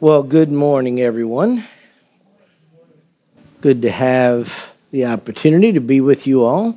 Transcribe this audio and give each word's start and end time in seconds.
Well, 0.00 0.24
good 0.24 0.50
morning, 0.50 1.00
everyone. 1.00 1.64
Good 3.62 3.82
to 3.82 3.90
have 3.92 4.46
the 4.90 5.04
opportunity 5.04 5.74
to 5.74 5.80
be 5.80 6.00
with 6.00 6.26
you 6.26 6.42
all. 6.42 6.76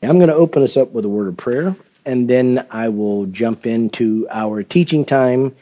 I'm 0.00 0.16
going 0.18 0.28
to 0.28 0.36
open 0.36 0.62
us 0.62 0.76
up 0.76 0.92
with 0.92 1.04
a 1.04 1.08
word 1.08 1.26
of 1.26 1.36
prayer, 1.36 1.74
and 2.06 2.30
then 2.30 2.68
I 2.70 2.90
will 2.90 3.26
jump 3.26 3.66
into 3.66 4.28
our 4.30 4.62
teaching 4.62 5.04
time 5.04 5.56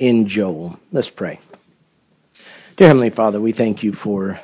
in 0.00 0.26
Joel. 0.26 0.76
Let's 0.90 1.08
pray. 1.08 1.38
Dear 2.76 2.88
Heavenly 2.88 3.10
Father, 3.10 3.40
we 3.40 3.52
thank 3.52 3.84
you 3.84 3.92
for 3.92 4.40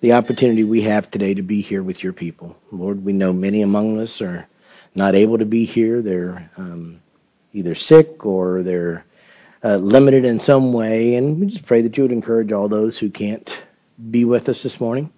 the 0.00 0.12
opportunity 0.12 0.62
we 0.62 0.84
have 0.84 1.10
today 1.10 1.34
to 1.34 1.42
be 1.42 1.60
here 1.60 1.82
with 1.82 2.04
your 2.04 2.12
people. 2.12 2.56
Lord, 2.70 3.04
we 3.04 3.12
know 3.12 3.32
many 3.32 3.62
among 3.62 4.00
us 4.00 4.22
are 4.22 4.46
not 4.94 5.16
able 5.16 5.38
to 5.38 5.44
be 5.44 5.64
here. 5.64 6.02
They're 6.02 6.52
um, 6.56 7.00
either 7.52 7.74
sick 7.74 8.24
or 8.24 8.62
they're 8.62 9.04
uh, 9.64 9.76
limited 9.76 10.26
in 10.26 10.38
some 10.38 10.72
way, 10.74 11.14
and 11.14 11.40
we 11.40 11.46
just 11.46 11.64
pray 11.64 11.80
that 11.82 11.96
you 11.96 12.02
would 12.02 12.12
encourage 12.12 12.52
all 12.52 12.68
those 12.68 12.98
who 12.98 13.10
can't 13.10 13.48
be 14.10 14.26
with 14.26 14.48
us 14.48 14.62
this 14.62 14.78
morning. 14.78 15.10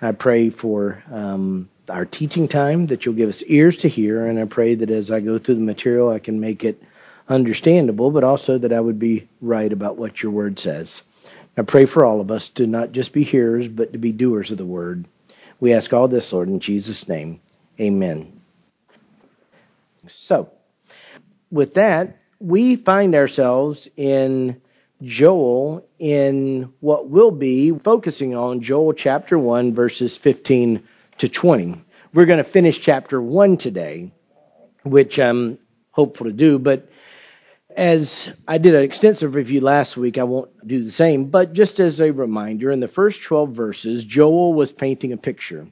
I 0.00 0.12
pray 0.12 0.48
for 0.48 1.02
um, 1.12 1.68
our 1.88 2.06
teaching 2.06 2.48
time 2.48 2.86
that 2.86 3.04
you'll 3.04 3.14
give 3.14 3.28
us 3.28 3.44
ears 3.46 3.76
to 3.78 3.88
hear, 3.88 4.26
and 4.26 4.38
I 4.38 4.46
pray 4.46 4.74
that 4.76 4.90
as 4.90 5.10
I 5.10 5.20
go 5.20 5.38
through 5.38 5.56
the 5.56 5.60
material, 5.60 6.08
I 6.08 6.18
can 6.18 6.40
make 6.40 6.64
it 6.64 6.82
understandable, 7.28 8.10
but 8.10 8.24
also 8.24 8.58
that 8.58 8.72
I 8.72 8.80
would 8.80 8.98
be 8.98 9.28
right 9.42 9.70
about 9.70 9.98
what 9.98 10.22
your 10.22 10.32
word 10.32 10.58
says. 10.58 11.02
I 11.58 11.62
pray 11.62 11.84
for 11.84 12.04
all 12.04 12.22
of 12.22 12.30
us 12.30 12.50
to 12.54 12.66
not 12.66 12.92
just 12.92 13.12
be 13.12 13.22
hearers, 13.22 13.68
but 13.68 13.92
to 13.92 13.98
be 13.98 14.12
doers 14.12 14.50
of 14.50 14.56
the 14.56 14.64
word. 14.64 15.06
We 15.60 15.74
ask 15.74 15.92
all 15.92 16.08
this, 16.08 16.32
Lord, 16.32 16.48
in 16.48 16.60
Jesus' 16.60 17.06
name. 17.06 17.40
Amen. 17.78 18.40
So, 20.08 20.48
with 21.50 21.74
that, 21.74 22.16
we 22.40 22.76
find 22.76 23.14
ourselves 23.14 23.88
in 23.96 24.60
Joel 25.02 25.86
in 25.98 26.72
what 26.80 27.08
we'll 27.08 27.30
be 27.30 27.70
focusing 27.84 28.34
on 28.34 28.62
Joel 28.62 28.94
chapter 28.94 29.38
1, 29.38 29.74
verses 29.74 30.18
15 30.22 30.82
to 31.18 31.28
20. 31.28 31.84
We're 32.14 32.26
going 32.26 32.42
to 32.42 32.50
finish 32.50 32.80
chapter 32.82 33.20
1 33.20 33.58
today, 33.58 34.12
which 34.82 35.18
I'm 35.18 35.58
hopeful 35.90 36.26
to 36.26 36.32
do, 36.32 36.58
but 36.58 36.88
as 37.76 38.30
I 38.48 38.58
did 38.58 38.74
an 38.74 38.82
extensive 38.82 39.34
review 39.34 39.60
last 39.60 39.96
week, 39.96 40.18
I 40.18 40.24
won't 40.24 40.66
do 40.66 40.82
the 40.82 40.90
same, 40.90 41.30
but 41.30 41.52
just 41.52 41.78
as 41.78 42.00
a 42.00 42.10
reminder, 42.10 42.70
in 42.70 42.80
the 42.80 42.88
first 42.88 43.22
12 43.22 43.54
verses, 43.54 44.04
Joel 44.04 44.54
was 44.54 44.72
painting 44.72 45.12
a 45.12 45.16
picture. 45.16 45.68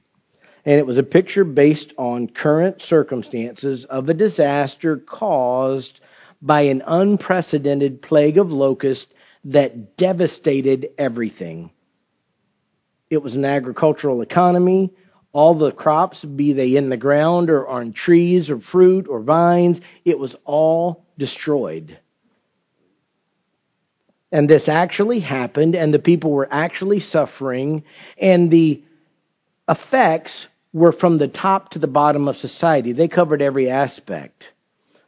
And 0.65 0.75
it 0.75 0.87
was 0.87 0.99
a 0.99 1.03
picture 1.03 1.45
based 1.45 1.95
on 1.97 2.29
current 2.29 2.83
circumstances 2.83 3.87
of 3.87 4.09
a 4.09 4.15
disaster 4.15 4.99
caused 4.99 6.01
by 6.41 6.63
an 6.63 6.83
unprecedented 6.87 8.03
plague 8.03 8.39
of 8.39 8.51
locusts 8.51 9.13
that 9.45 9.97
devastated 9.97 10.91
everything. 10.99 11.71
It 13.11 13.23
was 13.23 13.35
an 13.35 13.45
agricultural 13.45 14.23
economy. 14.23 14.93
All 15.33 15.55
the 15.55 15.73
crops, 15.73 16.25
be 16.25 16.53
they 16.53 16.77
in 16.77 16.89
the 16.89 16.97
ground 16.97 17.51
or 17.51 17.67
on 17.69 17.93
trees 17.93 18.51
or 18.51 18.61
fruit 18.61 19.07
or 19.09 19.21
vines, 19.21 19.81
it 20.05 20.19
was 20.19 20.35
all 20.45 21.05
destroyed. 21.19 21.99
And 24.31 24.49
this 24.49 24.69
actually 24.69 25.21
happened, 25.21 25.75
and 25.75 25.93
the 25.93 25.99
people 25.99 26.33
were 26.33 26.49
actually 26.51 27.01
suffering, 27.01 27.85
and 28.19 28.51
the 28.51 28.85
effects 29.69 30.47
were 30.73 30.93
from 30.93 31.19
the 31.19 31.29
top 31.29 31.71
to 31.71 31.79
the 31.79 31.87
bottom 31.87 32.29
of 32.29 32.37
society. 32.37 32.93
They 32.93 33.09
covered 33.09 33.41
every 33.41 33.71
aspect. 33.71 34.45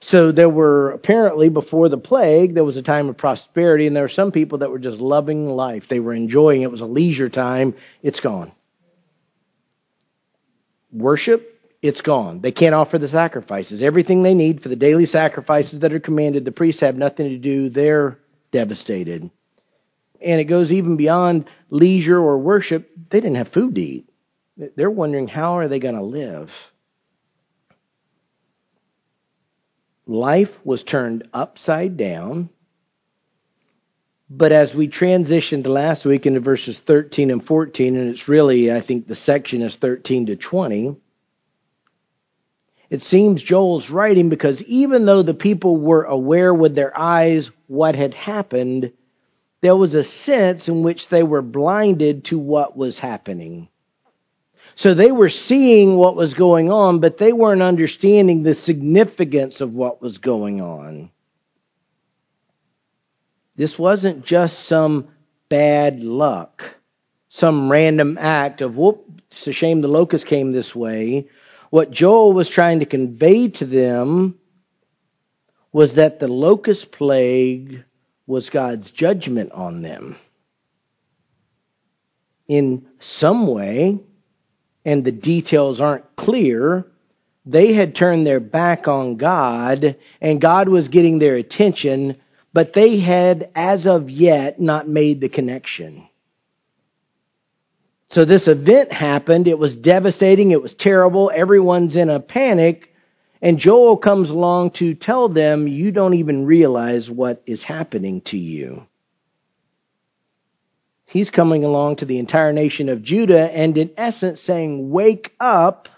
So 0.02 0.32
there 0.32 0.48
were 0.48 0.92
apparently 0.92 1.50
before 1.50 1.88
the 1.88 1.98
plague, 1.98 2.54
there 2.54 2.64
was 2.64 2.78
a 2.78 2.82
time 2.82 3.08
of 3.08 3.18
prosperity, 3.18 3.86
and 3.86 3.94
there 3.94 4.04
were 4.04 4.08
some 4.08 4.32
people 4.32 4.58
that 4.58 4.70
were 4.70 4.78
just 4.78 4.98
loving 4.98 5.46
life. 5.46 5.84
They 5.88 6.00
were 6.00 6.14
enjoying 6.14 6.62
it. 6.62 6.66
It 6.66 6.70
was 6.70 6.80
a 6.80 6.86
leisure 6.86 7.28
time. 7.28 7.74
It's 8.02 8.20
gone. 8.20 8.52
Worship, 10.90 11.60
it's 11.82 12.00
gone. 12.00 12.40
They 12.40 12.50
can't 12.50 12.74
offer 12.74 12.98
the 12.98 13.08
sacrifices. 13.08 13.82
Everything 13.82 14.22
they 14.22 14.34
need 14.34 14.62
for 14.62 14.70
the 14.70 14.76
daily 14.76 15.06
sacrifices 15.06 15.80
that 15.80 15.92
are 15.92 16.00
commanded, 16.00 16.44
the 16.44 16.52
priests 16.52 16.80
have 16.80 16.96
nothing 16.96 17.28
to 17.28 17.38
do. 17.38 17.68
They're 17.68 18.18
devastated. 18.52 19.30
And 20.20 20.40
it 20.40 20.44
goes 20.44 20.72
even 20.72 20.96
beyond 20.96 21.46
leisure 21.68 22.18
or 22.18 22.38
worship. 22.38 22.90
They 23.10 23.20
didn't 23.20 23.36
have 23.36 23.48
food 23.48 23.74
to 23.76 23.80
eat. 23.80 24.10
They're 24.76 24.90
wondering 24.90 25.28
how 25.28 25.58
are 25.58 25.68
they 25.68 25.78
going 25.78 25.94
to 25.94 26.02
live? 26.02 26.50
Life 30.10 30.50
was 30.64 30.82
turned 30.82 31.28
upside 31.32 31.96
down. 31.96 32.50
But 34.28 34.52
as 34.52 34.74
we 34.74 34.88
transitioned 34.88 35.66
last 35.66 36.04
week 36.04 36.26
into 36.26 36.40
verses 36.40 36.80
13 36.86 37.30
and 37.30 37.44
14, 37.44 37.96
and 37.96 38.10
it's 38.10 38.28
really, 38.28 38.70
I 38.70 38.80
think 38.80 39.06
the 39.06 39.14
section 39.14 39.62
is 39.62 39.76
13 39.76 40.26
to 40.26 40.36
20, 40.36 40.96
it 42.90 43.02
seems 43.02 43.42
Joel's 43.42 43.88
writing 43.88 44.28
because 44.28 44.60
even 44.62 45.06
though 45.06 45.22
the 45.22 45.34
people 45.34 45.76
were 45.76 46.02
aware 46.02 46.52
with 46.52 46.74
their 46.74 46.96
eyes 46.98 47.50
what 47.68 47.94
had 47.94 48.14
happened, 48.14 48.92
there 49.60 49.76
was 49.76 49.94
a 49.94 50.02
sense 50.02 50.66
in 50.66 50.82
which 50.82 51.08
they 51.08 51.22
were 51.22 51.42
blinded 51.42 52.24
to 52.26 52.38
what 52.38 52.76
was 52.76 52.98
happening. 52.98 53.68
So 54.80 54.94
they 54.94 55.12
were 55.12 55.28
seeing 55.28 55.96
what 55.96 56.16
was 56.16 56.32
going 56.32 56.70
on, 56.70 57.00
but 57.00 57.18
they 57.18 57.34
weren't 57.34 57.60
understanding 57.60 58.42
the 58.42 58.54
significance 58.54 59.60
of 59.60 59.74
what 59.74 60.00
was 60.00 60.16
going 60.16 60.62
on. 60.62 61.10
This 63.56 63.78
wasn't 63.78 64.24
just 64.24 64.66
some 64.66 65.08
bad 65.50 66.00
luck, 66.00 66.62
some 67.28 67.70
random 67.70 68.16
act 68.18 68.62
of, 68.62 68.74
whoop, 68.74 69.04
it's 69.30 69.46
a 69.46 69.52
shame 69.52 69.82
the 69.82 69.88
locust 69.88 70.24
came 70.24 70.50
this 70.50 70.74
way. 70.74 71.28
What 71.68 71.90
Joel 71.90 72.32
was 72.32 72.48
trying 72.48 72.78
to 72.78 72.86
convey 72.86 73.48
to 73.48 73.66
them 73.66 74.38
was 75.72 75.96
that 75.96 76.20
the 76.20 76.28
locust 76.28 76.90
plague 76.90 77.84
was 78.26 78.48
God's 78.48 78.90
judgment 78.90 79.52
on 79.52 79.82
them. 79.82 80.16
In 82.48 82.86
some 82.98 83.46
way, 83.46 84.00
and 84.84 85.04
the 85.04 85.12
details 85.12 85.80
aren't 85.80 86.16
clear, 86.16 86.86
they 87.46 87.72
had 87.74 87.94
turned 87.94 88.26
their 88.26 88.40
back 88.40 88.88
on 88.88 89.16
God 89.16 89.96
and 90.20 90.40
God 90.40 90.68
was 90.68 90.88
getting 90.88 91.18
their 91.18 91.36
attention, 91.36 92.16
but 92.52 92.72
they 92.72 93.00
had, 93.00 93.50
as 93.54 93.86
of 93.86 94.10
yet, 94.10 94.60
not 94.60 94.88
made 94.88 95.20
the 95.20 95.28
connection. 95.28 96.06
So 98.10 98.24
this 98.24 98.48
event 98.48 98.92
happened. 98.92 99.46
It 99.46 99.58
was 99.58 99.76
devastating. 99.76 100.50
It 100.50 100.60
was 100.60 100.74
terrible. 100.74 101.30
Everyone's 101.32 101.94
in 101.94 102.10
a 102.10 102.18
panic. 102.18 102.88
And 103.40 103.58
Joel 103.58 103.96
comes 103.96 104.30
along 104.30 104.72
to 104.72 104.94
tell 104.94 105.28
them, 105.28 105.68
you 105.68 105.92
don't 105.92 106.14
even 106.14 106.44
realize 106.44 107.08
what 107.08 107.42
is 107.46 107.64
happening 107.64 108.20
to 108.26 108.36
you. 108.36 108.82
He's 111.10 111.30
coming 111.30 111.64
along 111.64 111.96
to 111.96 112.04
the 112.04 112.20
entire 112.20 112.52
nation 112.52 112.88
of 112.88 113.02
Judah 113.02 113.42
and, 113.42 113.76
in 113.76 113.90
essence, 113.96 114.40
saying, 114.40 114.90
Wake 114.90 115.32
up. 115.40 115.88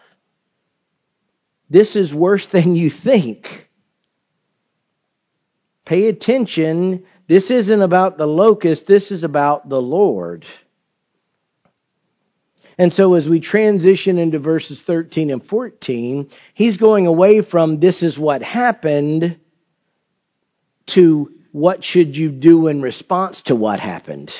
This 1.68 1.96
is 1.96 2.14
worse 2.14 2.46
than 2.50 2.76
you 2.76 2.88
think. 2.88 3.46
Pay 5.84 6.08
attention. 6.08 7.04
This 7.28 7.50
isn't 7.50 7.82
about 7.82 8.16
the 8.16 8.26
locust, 8.26 8.86
this 8.86 9.10
is 9.10 9.22
about 9.22 9.68
the 9.68 9.82
Lord. 9.82 10.46
And 12.78 12.90
so, 12.90 13.12
as 13.12 13.28
we 13.28 13.40
transition 13.40 14.16
into 14.16 14.38
verses 14.38 14.82
13 14.86 15.30
and 15.30 15.46
14, 15.46 16.30
he's 16.54 16.78
going 16.78 17.06
away 17.06 17.42
from 17.42 17.80
this 17.80 18.02
is 18.02 18.18
what 18.18 18.42
happened 18.42 19.38
to 20.94 21.30
what 21.52 21.84
should 21.84 22.16
you 22.16 22.30
do 22.30 22.68
in 22.68 22.80
response 22.80 23.42
to 23.42 23.54
what 23.54 23.78
happened. 23.78 24.32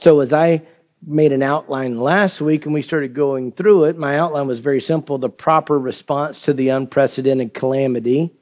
So 0.00 0.20
as 0.20 0.32
I 0.32 0.62
made 1.04 1.32
an 1.32 1.42
outline 1.42 1.98
last 1.98 2.40
week 2.40 2.64
and 2.64 2.74
we 2.74 2.82
started 2.82 3.14
going 3.14 3.52
through 3.52 3.84
it, 3.84 3.96
my 3.96 4.18
outline 4.18 4.46
was 4.46 4.60
very 4.60 4.80
simple 4.80 5.18
the 5.18 5.28
proper 5.28 5.78
response 5.78 6.42
to 6.42 6.52
the 6.52 6.70
unprecedented 6.70 7.54
calamity. 7.54 8.32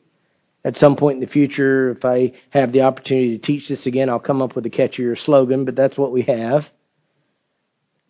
At 0.64 0.76
some 0.76 0.96
point 0.96 1.16
in 1.16 1.20
the 1.20 1.32
future, 1.32 1.90
if 1.92 2.04
I 2.04 2.32
have 2.50 2.72
the 2.72 2.82
opportunity 2.82 3.38
to 3.38 3.44
teach 3.44 3.68
this 3.68 3.86
again, 3.86 4.10
I'll 4.10 4.18
come 4.18 4.42
up 4.42 4.56
with 4.56 4.66
a 4.66 4.70
catchier 4.70 5.16
slogan, 5.16 5.64
but 5.64 5.76
that's 5.76 5.96
what 5.96 6.12
we 6.12 6.22
have. 6.22 6.64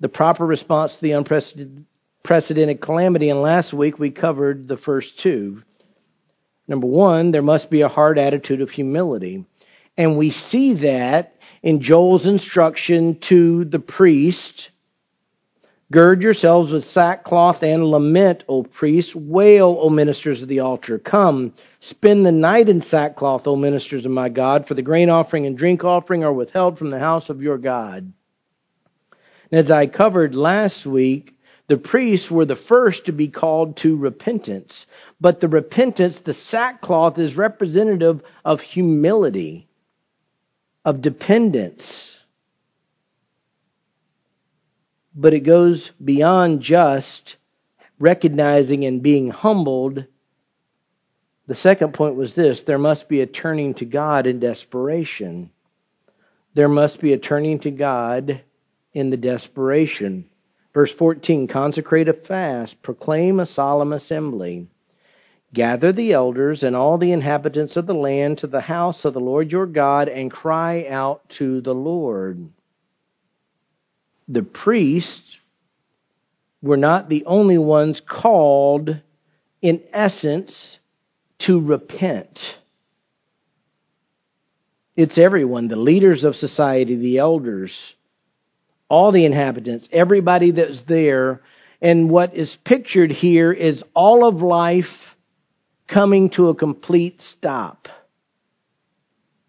The 0.00 0.08
proper 0.08 0.44
response 0.44 0.94
to 0.94 1.02
the 1.02 1.12
unprecedented 1.12 2.81
calamity, 2.81 3.31
and 3.31 3.43
last 3.43 3.72
week 3.72 3.98
we 3.98 4.10
covered 4.10 4.69
the 4.69 4.76
first 4.76 5.20
two. 5.20 5.62
Number 6.66 6.87
one, 6.87 7.31
there 7.31 7.43
must 7.43 7.70
be 7.70 7.82
a 7.82 7.88
hard 7.88 8.19
attitude 8.19 8.60
of 8.60 8.70
humility. 8.70 9.44
And 9.96 10.19
we 10.19 10.31
see 10.31 10.82
that 10.82 11.35
in 11.66 11.82
Joel's 11.82 12.26
instruction 12.26 13.18
to 13.28 13.64
the 13.64 13.80
priest 13.80 14.70
Gird 15.92 16.22
yourselves 16.22 16.72
with 16.72 16.84
sackcloth 16.84 17.62
and 17.62 17.84
lament, 17.84 18.42
O 18.48 18.64
priests. 18.64 19.14
Wail, 19.14 19.78
O 19.80 19.88
ministers 19.88 20.42
of 20.42 20.48
the 20.48 20.60
altar. 20.60 20.98
Come, 20.98 21.54
spend 21.78 22.26
the 22.26 22.32
night 22.32 22.68
in 22.68 22.82
sackcloth, 22.82 23.46
O 23.46 23.54
ministers 23.54 24.04
of 24.04 24.10
my 24.10 24.28
God, 24.28 24.66
for 24.66 24.74
the 24.74 24.82
grain 24.82 25.10
offering 25.10 25.46
and 25.46 25.56
drink 25.56 25.84
offering 25.84 26.24
are 26.24 26.32
withheld 26.32 26.76
from 26.76 26.90
the 26.90 26.98
house 26.98 27.28
of 27.28 27.40
your 27.40 27.56
God. 27.56 28.12
As 29.52 29.70
I 29.70 29.86
covered 29.86 30.34
last 30.34 30.86
week, 30.86 31.34
the 31.69 31.76
priests 31.76 32.32
were 32.32 32.46
the 32.46 32.56
first 32.56 33.06
to 33.06 33.12
be 33.12 33.28
called 33.28 33.76
to 33.78 33.96
repentance. 33.96 34.86
But 35.20 35.38
the 35.38 35.48
repentance, 35.48 36.19
the 36.19 36.34
sackcloth, 36.34 37.16
is 37.16 37.36
representative 37.36 38.22
of 38.44 38.60
humility, 38.60 39.69
of 40.86 41.02
dependence 41.02 42.16
but 45.16 45.32
it 45.32 45.40
goes 45.40 45.90
beyond 46.04 46.60
just 46.60 47.36
recognizing 47.98 48.84
and 48.84 49.02
being 49.02 49.30
humbled. 49.30 50.04
The 51.46 51.54
second 51.54 51.94
point 51.94 52.16
was 52.16 52.34
this 52.34 52.62
there 52.62 52.78
must 52.78 53.08
be 53.08 53.22
a 53.22 53.26
turning 53.26 53.74
to 53.74 53.86
God 53.86 54.26
in 54.26 54.38
desperation. 54.38 55.50
There 56.54 56.68
must 56.68 57.00
be 57.00 57.14
a 57.14 57.18
turning 57.18 57.60
to 57.60 57.70
God 57.70 58.42
in 58.92 59.10
the 59.10 59.16
desperation. 59.16 60.26
Verse 60.74 60.92
14 60.92 61.48
Consecrate 61.48 62.08
a 62.08 62.12
fast, 62.12 62.82
proclaim 62.82 63.40
a 63.40 63.46
solemn 63.46 63.94
assembly. 63.94 64.68
Gather 65.56 65.93
the 65.93 66.12
elders 66.12 66.62
and 66.62 66.76
all 66.76 66.99
the 66.99 67.12
inhabitants 67.12 67.76
of 67.76 67.87
the 67.87 67.94
land 67.94 68.38
to 68.38 68.47
the 68.47 68.61
house 68.61 69.05
of 69.05 69.14
the 69.14 69.20
Lord 69.20 69.50
your 69.50 69.67
God 69.67 70.08
and 70.08 70.31
cry 70.31 70.87
out 70.87 71.29
to 71.38 71.61
the 71.62 71.75
Lord 71.75 72.50
the 74.29 74.43
priests 74.43 75.38
were 76.62 76.76
not 76.76 77.08
the 77.08 77.25
only 77.26 77.58
ones 77.58 78.00
called, 78.06 79.00
in 79.62 79.82
essence, 79.93 80.79
to 81.41 81.61
repent. 81.61 82.41
It's 84.97 85.19
everyone, 85.19 85.69
the 85.69 85.76
leaders 85.76 86.25
of 86.25 86.35
society, 86.35 86.97
the 86.97 87.19
elders, 87.19 87.94
all 88.88 89.12
the 89.12 89.26
inhabitants, 89.26 89.88
everybody 89.93 90.53
that's 90.53 90.82
there. 90.82 91.43
And 91.81 92.11
what 92.11 92.35
is 92.35 92.56
pictured 92.64 93.12
here 93.12 93.53
is 93.53 93.85
all 93.94 94.26
of 94.26 94.37
life 94.37 95.06
coming 95.88 96.30
to 96.30 96.48
a 96.48 96.54
complete 96.54 97.20
stop. 97.20 97.88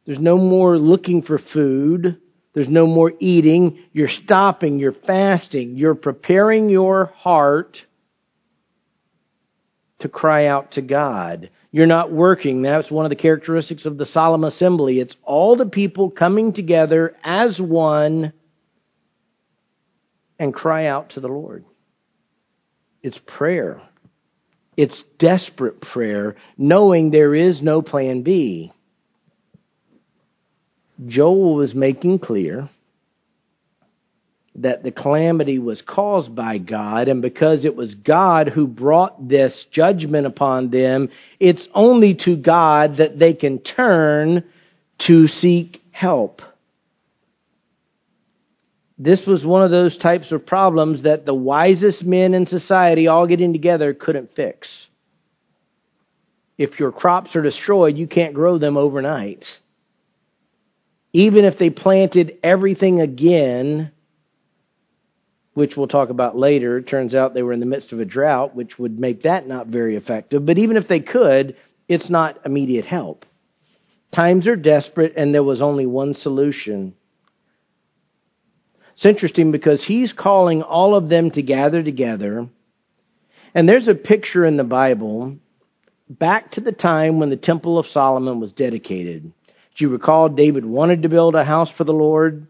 There's 0.05 0.19
no 0.19 0.37
more 0.37 0.77
looking 0.77 1.21
for 1.21 1.37
food. 1.37 2.19
There's 2.53 2.69
no 2.69 2.87
more 2.87 3.13
eating. 3.19 3.83
You're 3.91 4.07
stopping. 4.07 4.79
You're 4.79 4.93
fasting. 4.93 5.75
You're 5.75 5.95
preparing 5.95 6.69
your 6.69 7.05
heart 7.05 7.85
to 9.99 10.09
cry 10.09 10.47
out 10.47 10.71
to 10.71 10.81
God. 10.81 11.49
You're 11.71 11.85
not 11.87 12.11
working. 12.11 12.61
That's 12.61 12.89
one 12.89 13.05
of 13.05 13.09
the 13.09 13.15
characteristics 13.15 13.85
of 13.85 13.97
the 13.97 14.05
solemn 14.05 14.43
assembly. 14.43 14.99
It's 14.99 15.15
all 15.23 15.55
the 15.55 15.65
people 15.65 16.09
coming 16.09 16.53
together 16.53 17.15
as 17.23 17.59
one 17.59 18.31
and 20.39 20.53
cry 20.53 20.85
out 20.85 21.11
to 21.11 21.19
the 21.19 21.27
Lord. 21.27 21.65
It's 23.01 23.19
prayer. 23.25 23.81
It's 24.77 25.03
desperate 25.17 25.81
prayer, 25.81 26.35
knowing 26.57 27.09
there 27.09 27.33
is 27.33 27.61
no 27.61 27.81
plan 27.81 28.21
B. 28.21 28.71
Joel 31.05 31.55
was 31.55 31.75
making 31.75 32.19
clear 32.19 32.69
that 34.55 34.83
the 34.83 34.91
calamity 34.91 35.59
was 35.59 35.81
caused 35.81 36.35
by 36.35 36.57
God, 36.57 37.07
and 37.07 37.21
because 37.21 37.65
it 37.65 37.75
was 37.75 37.93
God 37.93 38.49
who 38.49 38.65
brought 38.65 39.27
this 39.27 39.65
judgment 39.71 40.25
upon 40.25 40.69
them, 40.71 41.09
it's 41.39 41.67
only 41.75 42.15
to 42.25 42.35
God 42.35 42.97
that 42.97 43.19
they 43.19 43.33
can 43.33 43.59
turn 43.59 44.43
to 45.07 45.27
seek 45.27 45.81
help. 45.91 46.41
This 48.97 49.25
was 49.27 49.45
one 49.45 49.63
of 49.63 49.71
those 49.71 49.97
types 49.97 50.31
of 50.31 50.45
problems 50.45 51.03
that 51.03 51.25
the 51.25 51.33
wisest 51.33 52.03
men 52.03 52.33
in 52.33 52.45
society 52.45 53.07
all 53.07 53.27
getting 53.27 53.53
together 53.53 53.93
couldn't 53.93 54.35
fix. 54.35 54.87
If 56.57 56.79
your 56.79 56.91
crops 56.91 57.35
are 57.35 57.43
destroyed, 57.43 57.97
you 57.97 58.07
can't 58.07 58.33
grow 58.33 58.57
them 58.57 58.77
overnight 58.77 59.45
even 61.17 61.45
if 61.45 61.57
they 61.57 61.71
planted 61.71 62.37
everything 62.43 63.01
again, 63.01 63.91
which 65.55 65.75
we'll 65.75 65.87
talk 65.87 66.09
about 66.09 66.37
later, 66.37 66.77
it 66.77 66.87
turns 66.87 67.15
out 67.15 67.33
they 67.33 67.41
were 67.41 67.53
in 67.53 67.59
the 67.59 67.65
midst 67.65 67.91
of 67.91 67.99
a 67.99 68.05
drought, 68.05 68.55
which 68.55 68.77
would 68.77 68.99
make 68.99 69.23
that 69.23 69.47
not 69.47 69.65
very 69.65 69.95
effective. 69.95 70.45
But 70.45 70.59
even 70.59 70.77
if 70.77 70.87
they 70.87 70.99
could, 70.99 71.55
it's 71.87 72.11
not 72.11 72.39
immediate 72.45 72.85
help. 72.85 73.25
Times 74.11 74.47
are 74.47 74.55
desperate, 74.55 75.13
and 75.17 75.33
there 75.33 75.43
was 75.43 75.59
only 75.59 75.87
one 75.87 76.13
solution. 76.13 76.93
It's 78.97 79.05
interesting 79.05 79.51
because 79.51 79.85
he's 79.85 80.11
calling 80.11 80.63
all 80.63 80.95
of 80.95 81.07
them 81.07 81.29
to 81.31 81.43
gather 81.43 81.83
together. 81.83 82.47
And 83.53 83.69
there's 83.69 83.87
a 83.87 83.93
picture 83.93 84.43
in 84.43 84.57
the 84.57 84.63
Bible 84.63 85.37
back 86.09 86.53
to 86.53 86.61
the 86.61 86.71
time 86.71 87.19
when 87.19 87.29
the 87.29 87.37
Temple 87.37 87.77
of 87.77 87.85
Solomon 87.85 88.39
was 88.39 88.53
dedicated. 88.53 89.21
Do 89.75 89.85
you 89.85 89.89
recall 89.89 90.29
David 90.29 90.65
wanted 90.65 91.03
to 91.03 91.09
build 91.09 91.35
a 91.35 91.43
house 91.43 91.69
for 91.69 91.83
the 91.83 91.93
Lord? 91.93 92.47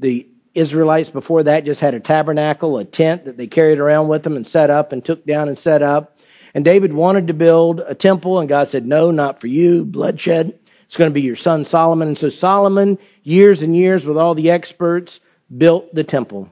The 0.00 0.26
Israelites 0.54 1.10
before 1.10 1.42
that 1.42 1.66
just 1.66 1.82
had 1.82 1.92
a 1.92 2.00
tabernacle, 2.00 2.78
a 2.78 2.86
tent 2.86 3.26
that 3.26 3.36
they 3.36 3.46
carried 3.46 3.78
around 3.78 4.08
with 4.08 4.22
them 4.22 4.36
and 4.36 4.46
set 4.46 4.70
up 4.70 4.92
and 4.92 5.04
took 5.04 5.26
down 5.26 5.48
and 5.48 5.58
set 5.58 5.82
up. 5.82 6.16
And 6.54 6.64
David 6.64 6.94
wanted 6.94 7.26
to 7.26 7.34
build 7.34 7.80
a 7.80 7.94
temple, 7.94 8.40
and 8.40 8.48
God 8.48 8.68
said, 8.68 8.86
No, 8.86 9.10
not 9.10 9.42
for 9.42 9.46
you, 9.46 9.84
bloodshed. 9.84 10.58
It's 10.86 10.96
going 10.96 11.10
to 11.10 11.14
be 11.14 11.20
your 11.20 11.36
son 11.36 11.66
Solomon. 11.66 12.08
And 12.08 12.16
so 12.16 12.30
Solomon, 12.30 12.98
years 13.22 13.60
and 13.60 13.76
years 13.76 14.06
with 14.06 14.16
all 14.16 14.34
the 14.34 14.50
experts, 14.50 15.20
built 15.56 15.94
the 15.94 16.04
temple. 16.04 16.48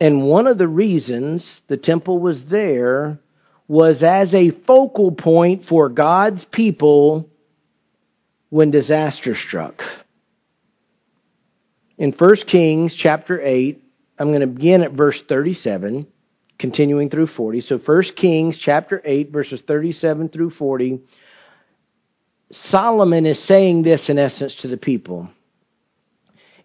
And 0.00 0.22
one 0.22 0.46
of 0.46 0.58
the 0.58 0.68
reasons 0.68 1.62
the 1.68 1.76
temple 1.76 2.18
was 2.18 2.48
there 2.48 3.18
was 3.68 4.02
as 4.02 4.34
a 4.34 4.50
focal 4.50 5.12
point 5.12 5.64
for 5.64 5.88
God's 5.88 6.44
people 6.44 7.30
when 8.50 8.70
disaster 8.70 9.34
struck. 9.34 9.82
In 11.96 12.12
1 12.12 12.36
Kings 12.46 12.94
chapter 12.94 13.40
8, 13.40 13.82
I'm 14.18 14.28
going 14.28 14.40
to 14.40 14.46
begin 14.46 14.82
at 14.82 14.92
verse 14.92 15.22
37, 15.28 16.06
continuing 16.58 17.08
through 17.08 17.28
40. 17.28 17.60
So 17.60 17.78
1 17.78 18.02
Kings 18.16 18.58
chapter 18.58 19.00
8, 19.04 19.30
verses 19.30 19.62
37 19.66 20.28
through 20.28 20.50
40. 20.50 21.00
Solomon 22.50 23.26
is 23.26 23.42
saying 23.42 23.82
this 23.82 24.08
in 24.08 24.18
essence 24.18 24.56
to 24.56 24.68
the 24.68 24.76
people. 24.76 25.30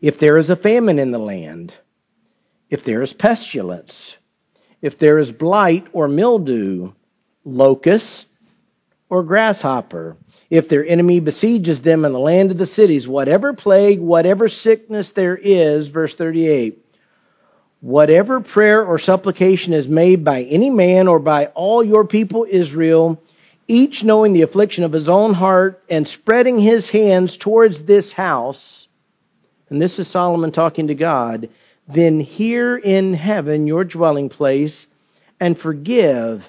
If 0.02 0.20
there 0.20 0.38
is 0.38 0.50
a 0.50 0.56
famine 0.56 1.00
in 1.00 1.12
the 1.12 1.20
land, 1.20 1.74
if 2.70 2.84
there 2.84 3.02
is 3.02 3.14
pestilence, 3.14 4.16
if 4.82 4.98
there 4.98 5.20
is 5.20 5.32
blight 5.32 5.88
or 5.92 6.08
mildew, 6.08 6.94
locusts, 7.44 8.26
or 9.10 9.24
grasshopper. 9.24 10.18
If 10.50 10.70
their 10.70 10.86
enemy 10.86 11.20
besieges 11.20 11.82
them 11.82 12.06
in 12.06 12.14
the 12.14 12.20
land 12.20 12.52
of 12.52 12.58
the 12.58 12.68
cities, 12.68 13.08
whatever 13.08 13.54
plague, 13.54 14.00
whatever 14.00 14.48
sickness 14.48 15.12
there 15.16 15.36
is, 15.36 15.88
verse 15.88 16.16
38, 16.16 16.86
whatever 17.82 18.40
prayer 18.42 18.86
or 18.86 19.00
supplication 19.00 19.74
is 19.74 19.88
made 19.88 20.24
by 20.24 20.44
any 20.44 20.70
man 20.70 21.08
or 21.08 21.20
by 21.20 21.48
all 21.48 21.84
your 21.84 22.06
people 22.06 22.46
Israel, 22.50 23.22
each 23.68 24.04
knowing 24.04 24.34
the 24.34 24.44
affliction 24.44 24.84
of 24.84 24.94
his 24.94 25.10
own 25.10 25.34
heart 25.34 25.82
and 25.90 26.08
spreading 26.08 26.60
his 26.60 26.90
hands 26.90 27.38
towards 27.38 27.84
this 27.86 28.12
house, 28.14 28.79
and 29.70 29.82
this 29.82 30.00
is 30.00 30.12
Solomon 30.12 30.52
talking 30.52 30.88
to 30.88 30.96
God, 30.96 31.50
then 31.88 32.20
hear 32.20 32.78
in 32.78 33.14
heaven 33.14 33.68
your 33.68 33.84
dwelling 33.84 34.30
place 34.30 34.88
and 35.40 35.58
forgive 35.58 36.44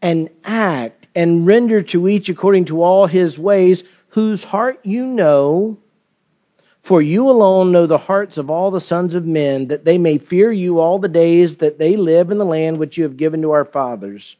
and 0.00 0.30
act 0.44 1.06
and 1.14 1.46
render 1.46 1.82
to 1.82 2.08
each 2.08 2.28
according 2.28 2.66
to 2.66 2.82
all 2.82 3.06
his 3.06 3.38
ways, 3.38 3.82
whose 4.08 4.44
heart 4.44 4.80
you 4.84 5.06
know. 5.06 5.78
For 6.86 7.02
you 7.02 7.30
alone 7.30 7.72
know 7.72 7.86
the 7.86 7.98
hearts 7.98 8.36
of 8.36 8.48
all 8.48 8.70
the 8.70 8.80
sons 8.80 9.14
of 9.14 9.26
men, 9.26 9.68
that 9.68 9.84
they 9.84 9.98
may 9.98 10.18
fear 10.18 10.52
you 10.52 10.78
all 10.78 10.98
the 10.98 11.08
days 11.08 11.56
that 11.56 11.78
they 11.78 11.96
live 11.96 12.30
in 12.30 12.38
the 12.38 12.44
land 12.44 12.78
which 12.78 12.96
you 12.96 13.04
have 13.04 13.16
given 13.16 13.42
to 13.42 13.50
our 13.50 13.64
fathers. 13.64 14.36